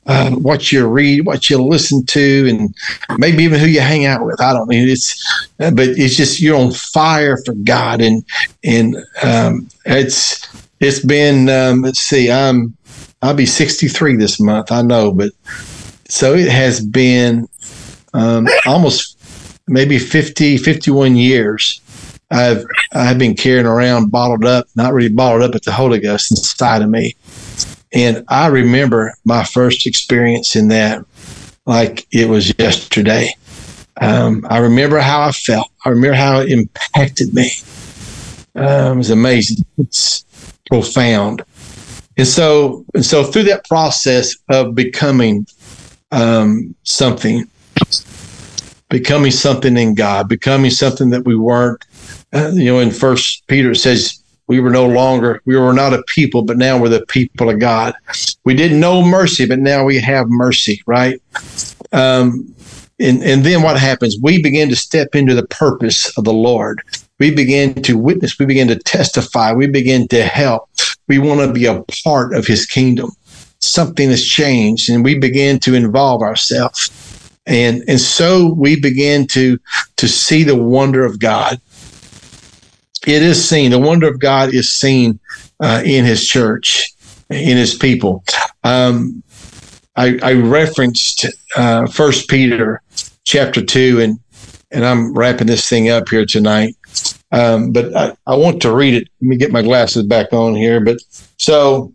uh, 0.06 0.32
what 0.32 0.72
you 0.72 0.88
read, 0.88 1.26
what 1.26 1.50
you 1.50 1.58
listen 1.58 2.06
to, 2.08 2.48
and 2.50 2.76
maybe 3.18 3.44
even 3.44 3.60
who 3.60 3.66
you 3.66 3.82
hang 3.82 4.06
out 4.06 4.26
with. 4.26 4.40
I 4.42 4.54
don't 4.54 4.68
mean 4.68 4.88
it's, 4.88 5.50
but 5.58 5.80
it's 5.80 6.16
just 6.16 6.40
you're 6.40 6.58
on 6.58 6.72
fire 6.72 7.38
for 7.38 7.54
God, 7.54 8.02
and 8.02 8.24
and 8.64 8.98
um, 9.24 9.68
it's 9.86 10.48
it's 10.80 11.04
been 11.04 11.50
um, 11.50 11.82
let's 11.82 12.00
see, 12.00 12.32
I'm 12.32 12.76
I'll 13.22 13.34
be 13.34 13.46
63 13.46 14.18
this 14.18 14.40
month. 14.40 14.72
I 14.72 14.82
know, 14.84 15.12
but 15.12 15.32
so 16.08 16.36
it 16.36 16.50
has 16.50 16.86
been 16.86 17.48
um, 18.16 18.48
almost 18.66 19.18
maybe 19.68 20.00
50, 20.00 20.58
51 20.58 21.16
years. 21.16 21.82
I've 22.32 22.66
I've 22.92 23.20
been 23.20 23.36
carrying 23.36 23.68
around 23.68 24.10
bottled 24.10 24.46
up, 24.46 24.68
not 24.76 24.94
really 24.94 25.10
bottled 25.10 25.44
up, 25.44 25.52
but 25.52 25.64
the 25.64 25.72
Holy 25.72 26.00
Ghost 26.00 26.32
inside 26.32 26.82
of 26.82 26.90
me. 26.90 27.16
And 27.94 28.26
I 28.28 28.48
remember 28.48 29.14
my 29.26 29.44
first 29.44 29.86
experience 29.86 30.56
in 30.56 30.70
that 30.70 31.06
like 31.66 32.08
it 32.12 32.28
was 32.28 32.58
yesterday. 32.58 33.30
Um, 34.02 34.46
I 34.50 34.58
remember 34.58 35.00
how 35.00 35.22
I 35.22 35.32
felt. 35.32 35.70
I 35.86 35.90
remember 35.90 36.16
how 36.16 36.40
it 36.40 36.52
impacted 36.52 37.34
me. 37.34 37.52
Um, 38.56 38.94
it 38.94 38.98
was 38.98 39.10
amazing. 39.12 39.66
It's 39.78 40.26
profound. 40.68 41.44
And 42.18 42.28
so, 42.28 42.86
and 42.94 43.06
so 43.06 43.24
through 43.24 43.44
that 43.44 43.68
process 43.68 44.36
of 44.50 44.74
becoming 44.74 45.46
um, 46.12 46.76
something, 46.84 47.46
becoming 48.90 49.32
something 49.32 49.78
in 49.78 49.96
God, 49.96 50.30
becoming 50.30 50.72
something 50.72 51.10
that 51.10 51.26
we 51.26 51.36
weren't, 51.36 51.84
uh, 52.34 52.52
you 52.54 52.66
know, 52.66 52.80
in 52.80 52.92
First 52.92 53.46
Peter 53.48 53.72
it 53.72 53.78
says, 53.78 54.22
we 54.48 54.60
were 54.60 54.70
no 54.70 54.86
longer, 54.86 55.42
we 55.46 55.58
were 55.58 55.74
not 55.74 55.94
a 55.94 56.04
people, 56.04 56.44
but 56.44 56.58
now 56.58 56.80
we're 56.80 56.90
the 56.90 57.06
people 57.08 57.50
of 57.50 57.60
God. 57.60 57.96
We 58.44 58.54
didn't 58.54 58.80
know 58.80 59.02
mercy, 59.02 59.48
but 59.48 59.60
now 59.60 59.84
we 59.84 60.00
have 60.00 60.28
mercy, 60.30 60.84
right? 60.86 61.20
Um, 61.92 62.54
and, 63.00 63.24
and 63.24 63.44
then 63.44 63.64
what 63.64 63.80
happens? 63.80 64.18
We 64.22 64.42
begin 64.42 64.70
to 64.70 64.76
step 64.76 65.16
into 65.16 65.34
the 65.34 65.48
purpose 65.48 66.16
of 66.18 66.24
the 66.24 66.34
Lord. 66.34 66.82
We 67.20 67.32
begin 67.32 67.82
to 67.84 67.98
witness. 67.98 68.38
We 68.38 68.46
begin 68.46 68.68
to 68.68 68.78
testify. 68.78 69.52
We 69.54 69.68
begin 69.68 70.08
to 70.10 70.24
help. 70.24 70.70
We 71.08 71.18
want 71.20 71.42
to 71.42 71.52
be 71.52 71.66
a 71.66 71.84
part 72.04 72.34
of 72.34 72.46
his 72.46 72.66
kingdom. 72.66 73.12
Something 73.60 74.10
has 74.10 74.24
changed 74.24 74.90
and 74.90 75.04
we 75.04 75.18
begin 75.18 75.60
to 75.62 75.74
involve 75.74 76.22
ourselves. 76.22 76.90
And, 77.48 77.84
and 77.88 78.00
so 78.00 78.54
we 78.54 78.80
begin 78.80 79.28
to, 79.28 79.60
to 79.98 80.08
see 80.08 80.44
the 80.44 80.56
wonder 80.56 81.06
of 81.06 81.20
God 81.20 81.60
it 83.06 83.22
is 83.22 83.48
seen. 83.48 83.72
The 83.72 83.80
wonder 83.80 84.08
of 84.08 84.20
God 84.20 84.54
is 84.54 84.72
seen 84.72 85.20
uh, 85.60 85.82
in 85.86 86.06
His 86.06 86.28
church, 86.28 86.92
in 87.30 87.58
His 87.58 87.76
people. 87.76 88.24
Um, 88.64 89.24
I, 89.96 90.20
I, 90.22 90.34
referenced 90.34 91.26
uh, 91.56 91.88
First 91.88 92.28
Peter 92.30 92.82
chapter 93.24 93.64
two, 93.64 94.02
and 94.02 94.20
and 94.72 94.84
I'm 94.84 95.14
wrapping 95.14 95.48
this 95.48 95.70
thing 95.70 95.90
up 95.90 96.10
here 96.10 96.26
tonight. 96.26 96.76
Um, 97.32 97.72
but 97.72 97.96
I, 97.96 98.16
I 98.28 98.36
want 98.36 98.62
to 98.64 98.74
read 98.74 98.94
it. 98.96 99.08
Let 99.22 99.28
me 99.28 99.38
get 99.38 99.52
my 99.52 99.62
glasses 99.62 100.04
back 100.04 100.34
on 100.34 100.56
here. 100.56 100.80
But 100.80 100.98
so 101.38 101.94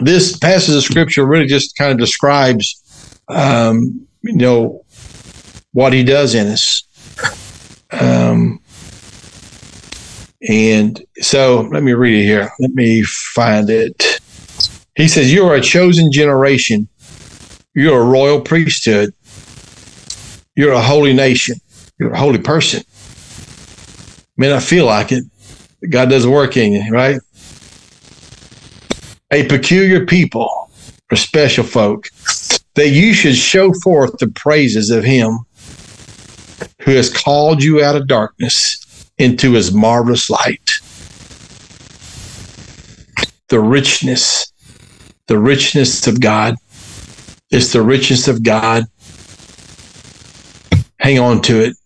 this 0.00 0.36
passage 0.38 0.74
of 0.74 0.82
scripture 0.82 1.26
really 1.26 1.46
just 1.46 1.76
kind 1.76 1.92
of 1.92 1.98
describes, 1.98 2.81
um, 3.28 4.06
you 4.22 4.34
know, 4.34 4.84
what 5.72 5.92
he 5.92 6.04
does 6.04 6.34
in 6.34 6.46
us. 6.46 6.84
Um, 7.90 8.60
and 10.48 11.00
so 11.20 11.68
let 11.72 11.82
me 11.82 11.92
read 11.92 12.22
it 12.22 12.24
here. 12.24 12.50
Let 12.58 12.72
me 12.72 13.02
find 13.02 13.70
it. 13.70 14.20
He 14.96 15.08
says, 15.08 15.32
You 15.32 15.46
are 15.46 15.54
a 15.54 15.60
chosen 15.60 16.10
generation. 16.10 16.88
You're 17.74 18.00
a 18.00 18.04
royal 18.04 18.40
priesthood. 18.40 19.14
You're 20.54 20.72
a 20.72 20.82
holy 20.82 21.14
nation. 21.14 21.56
You're 21.98 22.12
a 22.12 22.18
holy 22.18 22.38
person. 22.38 22.82
May 24.36 24.48
not 24.48 24.62
feel 24.62 24.86
like 24.86 25.12
it. 25.12 25.24
God 25.88 26.10
does 26.10 26.26
work 26.26 26.56
in 26.56 26.72
you, 26.72 26.90
right? 26.90 27.18
A 29.30 29.46
peculiar 29.46 30.04
people, 30.04 30.70
or 31.10 31.16
special 31.16 31.64
folk, 31.64 32.08
that 32.74 32.88
you 32.88 33.12
should 33.12 33.36
show 33.36 33.72
forth 33.72 34.18
the 34.18 34.28
praises 34.28 34.90
of 34.90 35.04
Him 35.04 35.46
who 36.82 36.92
has 36.92 37.12
called 37.12 37.62
you 37.62 37.82
out 37.82 37.96
of 37.96 38.06
darkness 38.06 39.10
into 39.18 39.52
his 39.52 39.72
marvelous 39.72 40.28
light. 40.28 40.70
The 43.48 43.60
richness, 43.60 44.52
the 45.26 45.38
richness 45.38 46.06
of 46.06 46.20
God. 46.20 46.56
It's 47.50 47.72
the 47.72 47.82
richness 47.82 48.28
of 48.28 48.42
God. 48.42 48.84
Hang 50.98 51.18
on 51.18 51.42
to 51.42 51.60
it. 51.60 51.76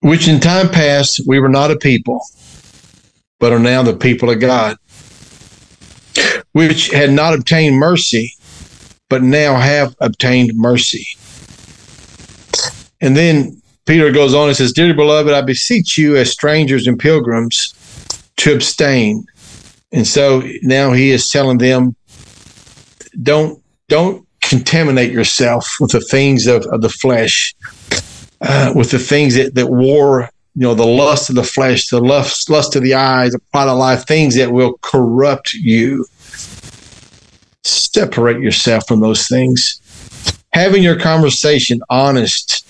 Which 0.00 0.28
in 0.28 0.40
time 0.40 0.68
past 0.68 1.20
we 1.26 1.38
were 1.38 1.48
not 1.48 1.70
a 1.70 1.76
people, 1.76 2.20
but 3.38 3.52
are 3.52 3.58
now 3.58 3.82
the 3.82 3.96
people 3.96 4.30
of 4.30 4.40
God. 4.40 4.76
Which 6.52 6.90
had 6.90 7.10
not 7.10 7.34
obtained 7.34 7.76
mercy, 7.76 8.32
but 9.08 9.22
now 9.22 9.56
have 9.56 9.94
obtained 10.00 10.52
mercy. 10.54 11.06
And 13.00 13.16
then 13.16 13.60
Peter 13.86 14.10
goes 14.10 14.34
on 14.34 14.48
and 14.48 14.56
says, 14.56 14.72
Dearly 14.72 14.92
beloved, 14.92 15.32
I 15.32 15.42
beseech 15.42 15.96
you 15.96 16.16
as 16.16 16.30
strangers 16.30 16.86
and 16.86 16.98
pilgrims 16.98 17.72
to 18.38 18.54
abstain. 18.54 19.24
And 19.92 20.06
so 20.06 20.42
now 20.62 20.92
he 20.92 21.10
is 21.10 21.30
telling 21.30 21.58
them, 21.58 21.94
don't 23.22 23.62
don't 23.88 24.26
contaminate 24.40 25.12
yourself 25.12 25.68
with 25.80 25.92
the 25.92 26.00
things 26.00 26.46
of, 26.46 26.66
of 26.66 26.82
the 26.82 26.88
flesh, 26.88 27.54
uh, 28.40 28.72
with 28.74 28.90
the 28.90 28.98
things 28.98 29.34
that, 29.34 29.54
that 29.54 29.68
war, 29.68 30.28
you 30.54 30.62
know, 30.62 30.74
the 30.74 30.86
lust 30.86 31.28
of 31.28 31.36
the 31.36 31.44
flesh, 31.44 31.88
the 31.88 32.00
lust, 32.00 32.50
lust 32.50 32.76
of 32.76 32.82
the 32.82 32.94
eyes, 32.94 33.32
the 33.32 33.38
pride 33.52 33.68
of 33.68 33.78
life, 33.78 34.06
things 34.06 34.36
that 34.36 34.52
will 34.52 34.78
corrupt 34.82 35.52
you. 35.52 36.04
Separate 37.66 38.40
yourself 38.40 38.86
from 38.86 39.00
those 39.00 39.26
things. 39.26 39.80
Having 40.52 40.84
your 40.84 40.98
conversation 40.98 41.80
honest, 41.90 42.66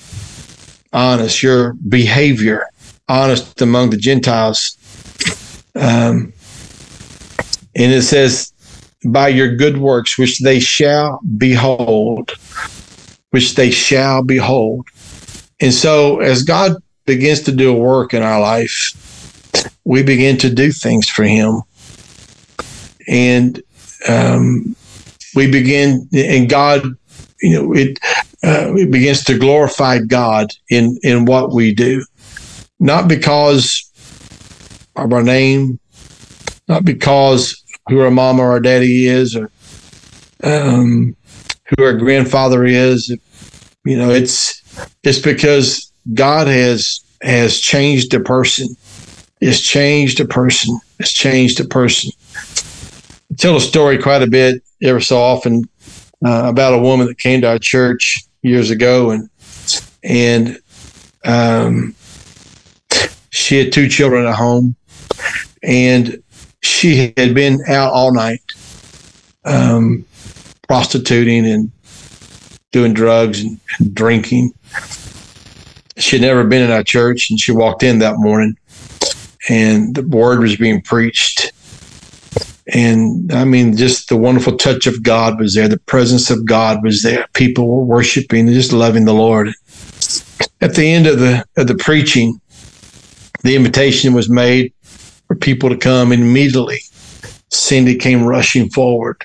honest, 0.92 1.42
your 1.42 1.74
behavior 1.74 2.66
honest 3.08 3.60
among 3.60 3.90
the 3.90 3.96
Gentiles. 3.96 4.76
Um, 5.74 6.32
and 7.74 7.92
it 7.92 8.02
says, 8.02 8.52
by 9.04 9.28
your 9.28 9.54
good 9.54 9.78
works, 9.78 10.18
which 10.18 10.40
they 10.40 10.58
shall 10.58 11.20
behold, 11.36 12.32
which 13.30 13.54
they 13.54 13.70
shall 13.70 14.22
behold. 14.22 14.88
And 15.60 15.72
so, 15.72 16.20
as 16.20 16.42
God 16.42 16.76
begins 17.04 17.42
to 17.42 17.52
do 17.52 17.70
a 17.70 17.78
work 17.78 18.14
in 18.14 18.22
our 18.22 18.40
life, 18.40 19.70
we 19.84 20.02
begin 20.02 20.38
to 20.38 20.50
do 20.50 20.72
things 20.72 21.08
for 21.08 21.24
Him. 21.24 21.62
And 23.08 23.62
um, 24.08 24.74
we 25.36 25.50
begin, 25.50 26.08
and 26.12 26.48
God, 26.48 26.82
you 27.40 27.52
know, 27.52 27.74
it, 27.74 27.98
uh, 28.42 28.74
it 28.74 28.90
begins 28.90 29.22
to 29.24 29.38
glorify 29.38 29.98
God 29.98 30.50
in, 30.70 30.98
in 31.02 31.26
what 31.26 31.52
we 31.52 31.74
do. 31.74 32.04
Not 32.80 33.06
because 33.06 33.90
of 34.96 35.12
our 35.12 35.22
name, 35.22 35.78
not 36.68 36.84
because 36.84 37.62
who 37.88 38.00
our 38.00 38.10
mama 38.10 38.42
or 38.42 38.50
our 38.52 38.60
daddy 38.60 39.06
is, 39.06 39.36
or 39.36 39.50
um, 40.42 41.14
who 41.64 41.84
our 41.84 41.94
grandfather 41.94 42.64
is. 42.64 43.08
You 43.84 43.96
know, 43.96 44.10
it's 44.10 44.62
it's 45.02 45.18
because 45.18 45.92
God 46.14 46.48
has 46.48 47.00
has 47.22 47.60
changed 47.60 48.12
a 48.14 48.20
person. 48.20 48.68
It's 49.40 49.60
changed 49.60 50.20
a 50.20 50.24
person. 50.24 50.80
It's 50.98 51.12
changed 51.12 51.60
a 51.60 51.64
person. 51.64 52.10
I 53.30 53.34
tell 53.36 53.56
a 53.56 53.60
story 53.60 53.98
quite 53.98 54.22
a 54.22 54.26
bit, 54.26 54.62
ever 54.82 55.00
so 55.00 55.18
often, 55.18 55.68
uh, 56.24 56.44
about 56.46 56.74
a 56.74 56.78
woman 56.78 57.06
that 57.06 57.18
came 57.18 57.40
to 57.42 57.48
our 57.48 57.58
church 57.58 58.18
years 58.42 58.70
ago, 58.70 59.10
and 59.10 59.28
and 60.02 60.58
um, 61.24 61.94
she 63.30 63.58
had 63.58 63.72
two 63.72 63.88
children 63.88 64.26
at 64.26 64.34
home, 64.34 64.76
and 65.62 66.22
she 66.62 67.12
had 67.16 67.34
been 67.34 67.60
out 67.68 67.92
all 67.92 68.14
night, 68.14 68.42
um, 69.44 70.04
prostituting 70.66 71.46
and 71.46 71.70
doing 72.72 72.92
drugs 72.92 73.40
and, 73.40 73.60
drinking. 73.94 74.52
She 75.98 76.16
had 76.16 76.22
never 76.22 76.44
been 76.44 76.62
in 76.62 76.70
our 76.70 76.82
church, 76.82 77.30
and 77.30 77.38
she 77.38 77.52
walked 77.52 77.82
in 77.82 77.98
that 78.00 78.16
morning, 78.18 78.56
and 79.48 79.94
the 79.94 80.02
word 80.02 80.40
was 80.40 80.56
being 80.56 80.80
preached. 80.82 81.52
And 82.72 83.32
I 83.32 83.44
mean, 83.44 83.76
just 83.76 84.08
the 84.08 84.16
wonderful 84.16 84.56
touch 84.56 84.86
of 84.86 85.02
God 85.02 85.38
was 85.38 85.54
there. 85.54 85.68
The 85.68 85.78
presence 85.78 86.30
of 86.30 86.44
God 86.44 86.82
was 86.82 87.02
there. 87.02 87.26
People 87.32 87.68
were 87.68 87.84
worshiping, 87.84 88.48
just 88.48 88.72
loving 88.72 89.04
the 89.04 89.14
Lord. 89.14 89.48
At 90.60 90.74
the 90.74 90.86
end 90.86 91.06
of 91.06 91.20
the 91.20 91.44
of 91.56 91.68
the 91.68 91.76
preaching, 91.76 92.40
the 93.42 93.54
invitation 93.54 94.14
was 94.14 94.28
made 94.28 94.72
for 95.28 95.36
people 95.36 95.68
to 95.68 95.76
come, 95.76 96.10
and 96.10 96.22
immediately 96.22 96.80
Cindy 97.50 97.96
came 97.96 98.24
rushing 98.24 98.68
forward, 98.70 99.22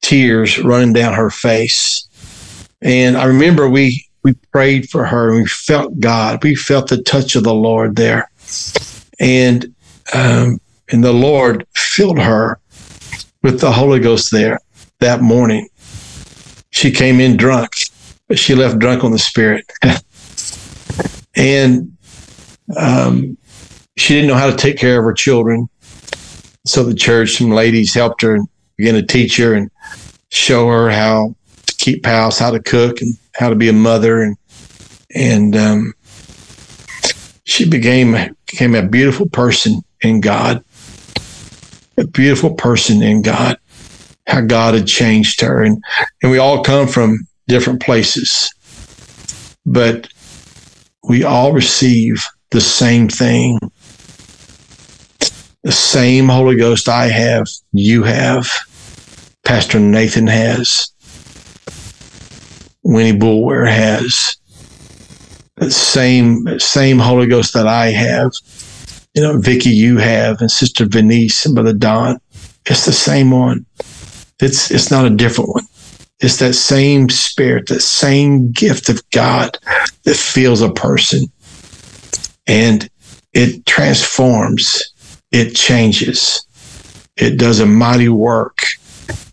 tears 0.00 0.58
running 0.58 0.92
down 0.92 1.14
her 1.14 1.30
face. 1.30 2.08
And 2.80 3.16
I 3.16 3.24
remember 3.24 3.68
we 3.68 4.06
we 4.22 4.34
prayed 4.52 4.88
for 4.88 5.04
her 5.04 5.28
and 5.28 5.42
we 5.42 5.46
felt 5.46 6.00
God. 6.00 6.42
We 6.42 6.54
felt 6.54 6.88
the 6.88 7.02
touch 7.02 7.36
of 7.36 7.44
the 7.44 7.54
Lord 7.54 7.96
there. 7.96 8.30
And 9.20 9.74
um, 10.14 10.60
and 10.90 11.02
the 11.02 11.12
Lord 11.12 11.66
filled 11.74 12.18
her 12.18 12.60
with 13.42 13.60
the 13.60 13.72
Holy 13.72 14.00
Ghost 14.00 14.30
there 14.30 14.58
that 15.00 15.20
morning. 15.20 15.68
She 16.70 16.90
came 16.90 17.20
in 17.20 17.36
drunk, 17.36 17.72
but 18.28 18.38
she 18.38 18.54
left 18.54 18.78
drunk 18.78 19.04
on 19.04 19.12
the 19.12 19.18
Spirit. 19.18 19.70
and 21.36 21.96
um, 22.76 23.36
she 23.96 24.14
didn't 24.14 24.28
know 24.28 24.34
how 24.34 24.50
to 24.50 24.56
take 24.56 24.78
care 24.78 24.98
of 24.98 25.04
her 25.04 25.12
children. 25.12 25.68
So 26.66 26.84
the 26.84 26.94
church, 26.94 27.36
some 27.36 27.50
ladies 27.50 27.94
helped 27.94 28.22
her 28.22 28.34
and 28.34 28.48
began 28.76 28.94
to 28.94 29.02
teach 29.02 29.36
her 29.38 29.54
and 29.54 29.70
show 30.30 30.68
her 30.68 30.90
how 30.90 31.34
to 31.66 31.74
keep 31.76 32.04
house, 32.04 32.38
how 32.38 32.50
to 32.50 32.60
cook, 32.60 33.00
and 33.00 33.14
how 33.34 33.48
to 33.48 33.56
be 33.56 33.68
a 33.68 33.72
mother. 33.72 34.22
And 34.22 34.36
and 35.14 35.56
um, 35.56 35.94
she 37.44 37.68
became 37.68 38.34
became 38.46 38.74
a 38.74 38.86
beautiful 38.86 39.28
person 39.28 39.82
in 40.02 40.20
God, 40.20 40.64
a 41.98 42.06
beautiful 42.06 42.54
person 42.54 43.02
in 43.02 43.22
God. 43.22 43.58
How 44.26 44.42
God 44.42 44.74
had 44.74 44.86
changed 44.86 45.40
her, 45.40 45.62
and 45.62 45.82
and 46.22 46.30
we 46.30 46.38
all 46.38 46.62
come 46.62 46.86
from 46.86 47.26
different 47.46 47.80
places, 47.80 48.52
but 49.64 50.08
we 51.08 51.24
all 51.24 51.52
receive 51.52 52.26
the 52.50 52.60
same 52.60 53.08
thing. 53.08 53.58
The 55.62 55.72
same 55.72 56.28
Holy 56.28 56.56
Ghost 56.56 56.88
I 56.88 57.06
have, 57.06 57.48
you 57.72 58.02
have, 58.02 58.48
Pastor 59.44 59.80
Nathan 59.80 60.26
has, 60.26 60.92
Winnie 62.82 63.16
Bulwer 63.18 63.64
has. 63.64 64.36
The 65.56 65.70
same 65.70 66.58
same 66.60 66.98
Holy 66.98 67.26
Ghost 67.26 67.54
that 67.54 67.66
I 67.66 67.86
have, 67.86 68.30
you 69.18 69.24
know, 69.24 69.36
Vicky, 69.36 69.70
you 69.70 69.96
have, 69.96 70.40
and 70.40 70.48
Sister 70.48 70.86
Venice 70.86 71.44
and 71.44 71.52
Brother 71.52 71.72
Don. 71.72 72.20
It's 72.66 72.86
the 72.86 72.92
same 72.92 73.32
one. 73.32 73.66
It's 74.38 74.70
it's 74.70 74.92
not 74.92 75.06
a 75.06 75.10
different 75.10 75.50
one. 75.50 75.64
It's 76.20 76.36
that 76.36 76.54
same 76.54 77.08
spirit, 77.08 77.66
that 77.66 77.80
same 77.80 78.52
gift 78.52 78.88
of 78.88 79.02
God 79.10 79.58
that 80.04 80.16
fills 80.16 80.62
a 80.62 80.70
person 80.70 81.24
and 82.46 82.88
it 83.32 83.66
transforms, 83.66 84.94
it 85.32 85.56
changes, 85.56 86.46
it 87.16 87.38
does 87.38 87.58
a 87.58 87.66
mighty 87.66 88.08
work 88.08 88.66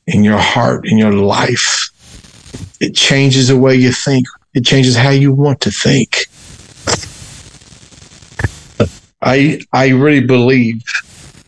in 0.08 0.24
your 0.24 0.40
heart, 0.40 0.88
in 0.88 0.98
your 0.98 1.14
life. 1.14 1.92
It 2.82 2.96
changes 2.96 3.50
the 3.50 3.58
way 3.58 3.76
you 3.76 3.92
think, 3.92 4.26
it 4.56 4.66
changes 4.66 4.96
how 4.96 5.12
you 5.12 5.32
want 5.32 5.62
to 5.62 5.70
think. 5.70 6.26
I 9.26 9.60
I 9.74 9.90
really 9.90 10.26
believe, 10.26 10.84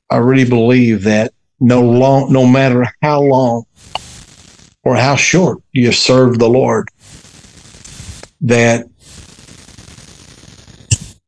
I 0.09 0.17
really 0.17 0.49
believe 0.49 1.03
that 1.03 1.31
no 1.59 1.83
long, 1.83 2.33
no 2.33 2.45
matter 2.45 2.87
how 3.03 3.21
long 3.21 3.65
or 4.83 4.95
how 4.95 5.15
short 5.15 5.59
you 5.73 5.91
serve 5.91 6.39
the 6.39 6.49
Lord, 6.49 6.89
that 8.41 8.87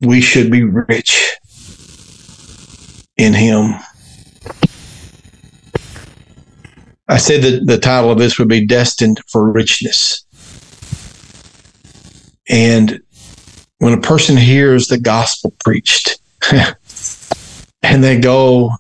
we 0.02 0.22
should 0.22 0.52
be 0.52 0.64
rich 0.64 1.38
in 3.16 3.34
him. 3.34 3.76
I 7.08 7.18
said 7.18 7.44
that 7.44 7.68
the 7.68 7.78
title 7.78 8.12
of 8.12 8.18
this 8.18 8.40
would 8.40 8.48
be 8.48 8.66
Destined 8.66 9.20
for 9.28 9.52
Richness. 9.52 10.26
And 12.48 13.02
when 13.78 13.94
a 13.94 14.02
person 14.02 14.36
hears 14.36 14.88
the 14.88 15.00
gospel 15.00 15.54
preached 15.64 16.20
and 17.84 18.04
they 18.04 18.20
go 18.20 18.72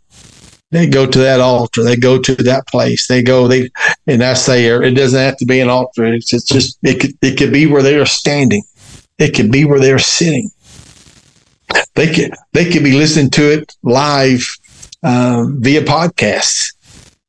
they 0.71 0.87
go 0.87 1.07
to 1.07 1.19
that 1.19 1.39
altar. 1.39 1.83
They 1.83 1.95
go 1.95 2.19
to 2.19 2.35
that 2.35 2.67
place. 2.67 3.07
They 3.07 3.23
go 3.23 3.47
they 3.47 3.69
and 4.05 4.23
i 4.23 4.33
say 4.33 4.65
it 4.65 4.91
doesn't 4.91 5.19
have 5.19 5.37
to 5.37 5.45
be 5.45 5.59
an 5.59 5.69
altar. 5.69 6.05
It's, 6.05 6.33
it's 6.33 6.45
just 6.45 6.77
it 6.83 6.99
could, 6.99 7.17
it 7.21 7.37
could 7.37 7.51
be 7.51 7.65
where 7.65 7.81
they 7.81 7.95
are 7.95 8.05
standing. 8.05 8.63
It 9.17 9.35
could 9.35 9.51
be 9.51 9.65
where 9.65 9.79
they're 9.79 9.99
sitting. 9.99 10.51
They 11.95 12.13
could 12.13 12.33
they 12.53 12.69
could 12.69 12.83
be 12.83 12.93
listening 12.93 13.31
to 13.31 13.51
it 13.51 13.75
live 13.83 14.47
um, 15.03 15.61
via 15.61 15.81
podcasts. 15.81 16.73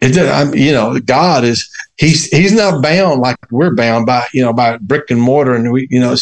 I'm, 0.03 0.55
you 0.55 0.73
know, 0.73 0.99
God 0.99 1.45
is 1.45 1.69
he's 1.99 2.27
he's 2.29 2.53
not 2.53 2.83
bound 2.83 3.21
like 3.21 3.37
we're 3.51 3.75
bound 3.75 4.07
by 4.07 4.27
you 4.33 4.43
know 4.43 4.53
by 4.53 4.79
brick 4.79 5.11
and 5.11 5.21
mortar, 5.21 5.55
and 5.55 5.71
we 5.73 5.89
you 5.91 6.01
know 6.01 6.15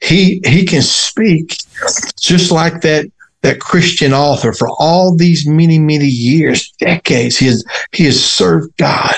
he 0.00 0.40
he 0.44 0.64
can 0.64 0.82
speak 0.82 1.56
just 2.16 2.52
like 2.52 2.80
that 2.82 3.06
that 3.44 3.60
Christian 3.60 4.14
author 4.14 4.54
for 4.54 4.68
all 4.78 5.14
these 5.14 5.46
many 5.46 5.78
many 5.78 6.06
years, 6.06 6.72
decades. 6.78 7.36
He 7.36 7.46
has 7.46 7.62
he 7.92 8.06
has 8.06 8.24
served 8.24 8.74
God, 8.78 9.16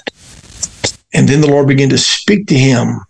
and 1.14 1.28
then 1.28 1.40
the 1.40 1.48
Lord 1.48 1.68
began 1.68 1.88
to 1.90 1.98
speak 1.98 2.48
to 2.48 2.58
him 2.58 3.00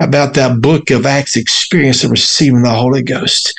about 0.00 0.34
that 0.34 0.62
book 0.62 0.90
of 0.90 1.06
Acts 1.06 1.36
experience 1.36 2.02
of 2.02 2.10
receiving 2.10 2.62
the 2.62 2.70
Holy 2.70 3.02
Ghost. 3.02 3.54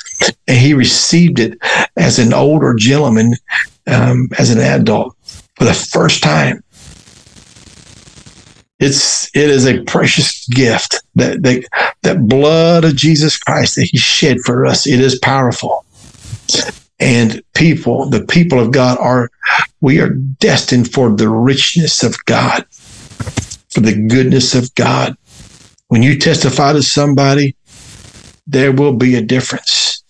And 0.48 0.58
he 0.58 0.74
received 0.74 1.40
it 1.40 1.60
as 1.96 2.20
an 2.20 2.34
older 2.34 2.74
gentleman, 2.74 3.34
um, 3.88 4.30
as 4.40 4.50
an 4.50 4.60
adult, 4.60 5.16
for 5.58 5.66
the 5.66 5.74
first 5.74 6.24
time. 6.24 6.64
it's 8.80 9.30
it 9.36 9.50
is 9.50 9.68
a 9.68 9.84
precious 9.84 10.48
gift 10.48 10.96
that 11.16 11.44
that 11.44 11.64
that 12.02 12.28
blood 12.28 12.84
of 12.84 12.96
Jesus 12.96 13.38
Christ 13.38 13.76
that 13.76 13.90
He 13.92 13.98
shed 13.98 14.38
for 14.46 14.66
us. 14.66 14.88
It 14.88 15.00
is 15.00 15.20
powerful, 15.20 15.86
and 17.00 17.42
people, 17.54 18.10
the 18.10 18.26
people 18.26 18.60
of 18.60 18.72
God, 18.72 18.98
are 19.00 19.30
we 19.82 20.00
are 20.00 20.10
destined 20.10 20.92
for 20.92 21.16
the 21.16 21.30
richness 21.30 22.04
of 22.04 22.16
God, 22.26 22.66
for 23.70 23.82
the 23.82 24.08
goodness 24.08 24.56
of 24.56 24.74
God. 24.76 25.16
When 25.88 26.02
you 26.02 26.18
testify 26.18 26.74
to 26.74 26.82
somebody, 26.82 27.56
there 28.48 28.72
will 28.72 28.94
be 28.94 29.16
a 29.16 29.22
difference. 29.22 30.04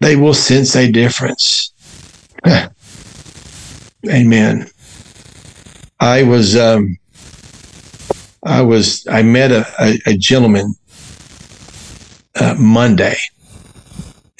They 0.00 0.16
will 0.16 0.34
sense 0.34 0.74
a 0.74 0.90
difference. 0.90 1.72
Amen. 4.10 4.68
I 6.00 6.24
was 6.24 6.56
um, 6.56 6.98
I 8.44 8.62
was 8.62 9.06
I 9.08 9.22
met 9.22 9.52
a, 9.52 9.64
a, 9.80 10.00
a 10.06 10.16
gentleman 10.16 10.74
uh, 12.34 12.56
Monday, 12.58 13.16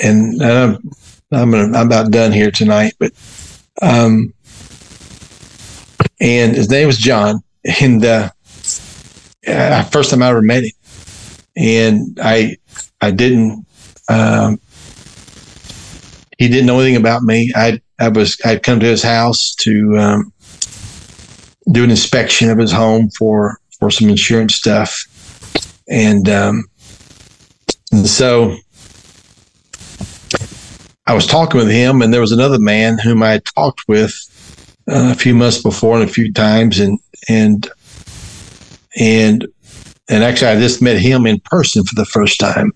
and 0.00 0.42
I'm 0.42 0.78
I'm, 1.32 1.50
gonna, 1.50 1.76
I'm 1.76 1.86
about 1.86 2.10
done 2.10 2.32
here 2.32 2.50
tonight, 2.50 2.94
but 2.98 3.12
um, 3.80 4.32
and 6.20 6.54
his 6.54 6.70
name 6.70 6.86
was 6.86 6.98
John, 6.98 7.42
and 7.80 8.04
uh, 8.04 8.30
uh, 9.46 9.82
first 9.84 10.10
time 10.10 10.22
I 10.22 10.28
ever 10.28 10.42
met 10.42 10.64
him, 10.64 10.72
and 11.56 12.18
I 12.22 12.56
I 13.00 13.10
didn't 13.10 13.66
um, 14.08 14.60
he 16.38 16.48
didn't 16.48 16.66
know 16.66 16.80
anything 16.80 16.96
about 16.96 17.22
me. 17.22 17.50
I 17.54 17.80
I 17.98 18.08
was 18.08 18.36
I'd 18.44 18.62
come 18.62 18.80
to 18.80 18.86
his 18.86 19.02
house 19.02 19.54
to 19.56 19.96
um, 19.98 20.32
do 21.72 21.84
an 21.84 21.90
inspection 21.90 22.50
of 22.50 22.58
his 22.58 22.72
home 22.72 23.10
for 23.10 23.58
for 23.78 23.90
some 23.90 24.08
insurance 24.08 24.54
stuff, 24.54 25.04
and 25.88 26.28
um, 26.28 26.64
and 27.90 28.06
so 28.06 28.56
I 31.06 31.14
was 31.14 31.26
talking 31.26 31.58
with 31.58 31.70
him, 31.70 32.00
and 32.00 32.12
there 32.12 32.20
was 32.20 32.32
another 32.32 32.58
man 32.58 32.98
whom 32.98 33.22
I 33.22 33.32
had 33.32 33.44
talked 33.44 33.86
with 33.88 34.14
uh, 34.88 35.10
a 35.12 35.14
few 35.14 35.34
months 35.34 35.60
before 35.60 36.00
and 36.00 36.08
a 36.08 36.12
few 36.12 36.32
times, 36.32 36.78
and 36.78 36.98
and 37.28 37.68
and 38.98 39.46
and 40.08 40.22
actually 40.22 40.48
I 40.48 40.60
just 40.60 40.82
met 40.82 40.98
him 40.98 41.26
in 41.26 41.40
person 41.40 41.84
for 41.84 41.94
the 41.96 42.04
first 42.04 42.38
time, 42.38 42.72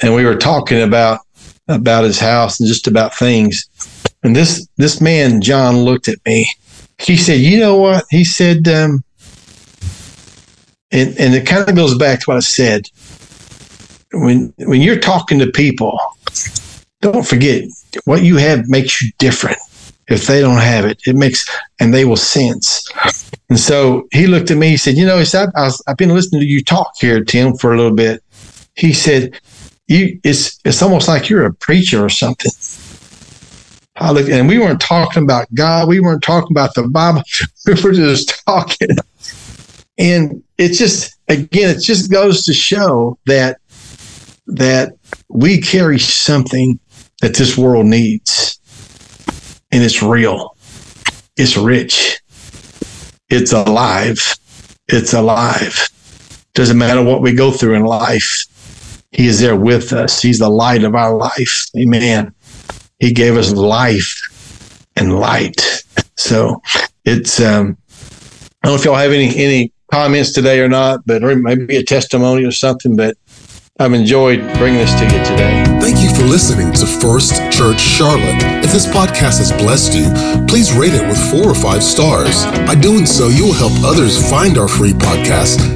and 0.00 0.14
we 0.14 0.24
were 0.24 0.36
talking 0.36 0.80
about 0.80 1.20
about 1.68 2.04
his 2.04 2.18
house 2.18 2.58
and 2.58 2.68
just 2.68 2.86
about 2.86 3.14
things, 3.14 3.68
and 4.22 4.34
this 4.34 4.66
this 4.78 5.00
man 5.00 5.42
John 5.42 5.84
looked 5.84 6.08
at 6.08 6.24
me. 6.24 6.50
He 6.98 7.18
said, 7.18 7.40
"You 7.40 7.60
know 7.60 7.76
what?" 7.76 8.04
He 8.08 8.24
said, 8.24 8.66
um, 8.66 9.04
and 10.90 11.18
and 11.18 11.34
it 11.34 11.46
kind 11.46 11.68
of 11.68 11.76
goes 11.76 11.96
back 11.98 12.20
to 12.20 12.24
what 12.30 12.38
I 12.38 12.40
said. 12.40 12.88
When 14.12 14.54
when 14.58 14.80
you're 14.80 14.98
talking 14.98 15.38
to 15.40 15.48
people, 15.48 15.98
don't 17.00 17.26
forget 17.26 17.64
what 18.04 18.22
you 18.22 18.36
have 18.36 18.68
makes 18.68 19.02
you 19.02 19.10
different. 19.18 19.58
If 20.08 20.26
they 20.26 20.40
don't 20.40 20.60
have 20.60 20.84
it, 20.84 21.00
it 21.06 21.16
makes 21.16 21.48
and 21.80 21.92
they 21.92 22.04
will 22.04 22.16
sense. 22.16 22.88
And 23.48 23.58
so 23.58 24.06
he 24.12 24.26
looked 24.26 24.50
at 24.50 24.56
me. 24.56 24.70
He 24.70 24.76
said, 24.76 24.96
"You 24.96 25.04
know," 25.04 25.18
he 25.18 25.24
said, 25.24 25.50
I 25.56 25.62
was, 25.62 25.82
"I've 25.86 25.96
been 25.96 26.14
listening 26.14 26.42
to 26.42 26.46
you 26.46 26.62
talk 26.62 26.92
here, 27.00 27.24
Tim, 27.24 27.56
for 27.56 27.74
a 27.74 27.76
little 27.76 27.94
bit." 27.94 28.22
He 28.76 28.92
said, 28.92 29.40
"You, 29.88 30.18
it's 30.22 30.60
it's 30.64 30.80
almost 30.80 31.08
like 31.08 31.28
you're 31.28 31.46
a 31.46 31.52
preacher 31.52 32.04
or 32.04 32.08
something." 32.08 32.52
I 33.96 34.12
looked, 34.12 34.28
and 34.28 34.48
we 34.48 34.58
weren't 34.58 34.80
talking 34.80 35.22
about 35.22 35.52
God. 35.54 35.88
We 35.88 36.00
weren't 36.00 36.22
talking 36.22 36.52
about 36.52 36.74
the 36.74 36.88
Bible. 36.88 37.22
We 37.66 37.74
were 37.82 37.92
just 37.92 38.44
talking. 38.46 38.90
And 39.98 40.42
it 40.56 40.74
just 40.74 41.16
again, 41.28 41.76
it 41.76 41.82
just 41.82 42.12
goes 42.12 42.44
to 42.44 42.52
show 42.52 43.18
that 43.26 43.58
that 44.46 44.92
we 45.28 45.60
carry 45.60 45.98
something 45.98 46.78
that 47.20 47.34
this 47.34 47.56
world 47.56 47.86
needs. 47.86 48.60
And 49.72 49.82
it's 49.82 50.02
real. 50.02 50.56
It's 51.36 51.56
rich. 51.56 52.20
It's 53.28 53.52
alive. 53.52 54.36
It's 54.88 55.12
alive. 55.12 55.88
Doesn't 56.54 56.78
matter 56.78 57.02
what 57.02 57.20
we 57.20 57.34
go 57.34 57.50
through 57.50 57.74
in 57.74 57.84
life. 57.84 58.46
He 59.12 59.26
is 59.26 59.40
there 59.40 59.56
with 59.56 59.92
us. 59.92 60.22
He's 60.22 60.38
the 60.38 60.48
light 60.48 60.84
of 60.84 60.94
our 60.94 61.14
life. 61.14 61.66
Amen. 61.76 62.34
He 62.98 63.12
gave 63.12 63.36
us 63.36 63.52
life 63.52 64.88
and 64.96 65.18
light. 65.18 65.82
So 66.16 66.62
it's 67.04 67.40
um 67.40 67.76
I 68.62 68.68
don't 68.68 68.72
know 68.72 68.80
if 68.80 68.84
y'all 68.84 68.94
have 68.94 69.12
any 69.12 69.36
any 69.36 69.72
comments 69.90 70.32
today 70.32 70.60
or 70.60 70.68
not, 70.68 71.00
but 71.06 71.22
or 71.22 71.36
maybe 71.36 71.76
a 71.76 71.82
testimony 71.82 72.44
or 72.44 72.52
something. 72.52 72.96
But 72.96 73.16
I've 73.78 73.92
enjoyed 73.92 74.40
bringing 74.56 74.78
this 74.80 74.94
to 74.94 75.04
you 75.04 75.22
today. 75.22 75.62
Thank 75.82 75.98
you 76.00 76.08
for 76.08 76.22
listening 76.22 76.72
to 76.72 76.86
First 76.86 77.34
Church 77.52 77.78
Charlotte. 77.78 78.42
If 78.64 78.72
this 78.72 78.86
podcast 78.86 79.36
has 79.36 79.52
blessed 79.52 79.92
you, 79.92 80.06
please 80.46 80.72
rate 80.72 80.94
it 80.94 81.06
with 81.06 81.18
four 81.30 81.50
or 81.50 81.54
five 81.54 81.82
stars. 81.82 82.46
By 82.66 82.74
doing 82.74 83.04
so, 83.04 83.28
you 83.28 83.44
will 83.44 83.52
help 83.52 83.72
others 83.84 84.30
find 84.30 84.56
our 84.56 84.66
free 84.66 84.92
podcast 84.92 85.75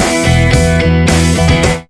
Música 0.00 1.19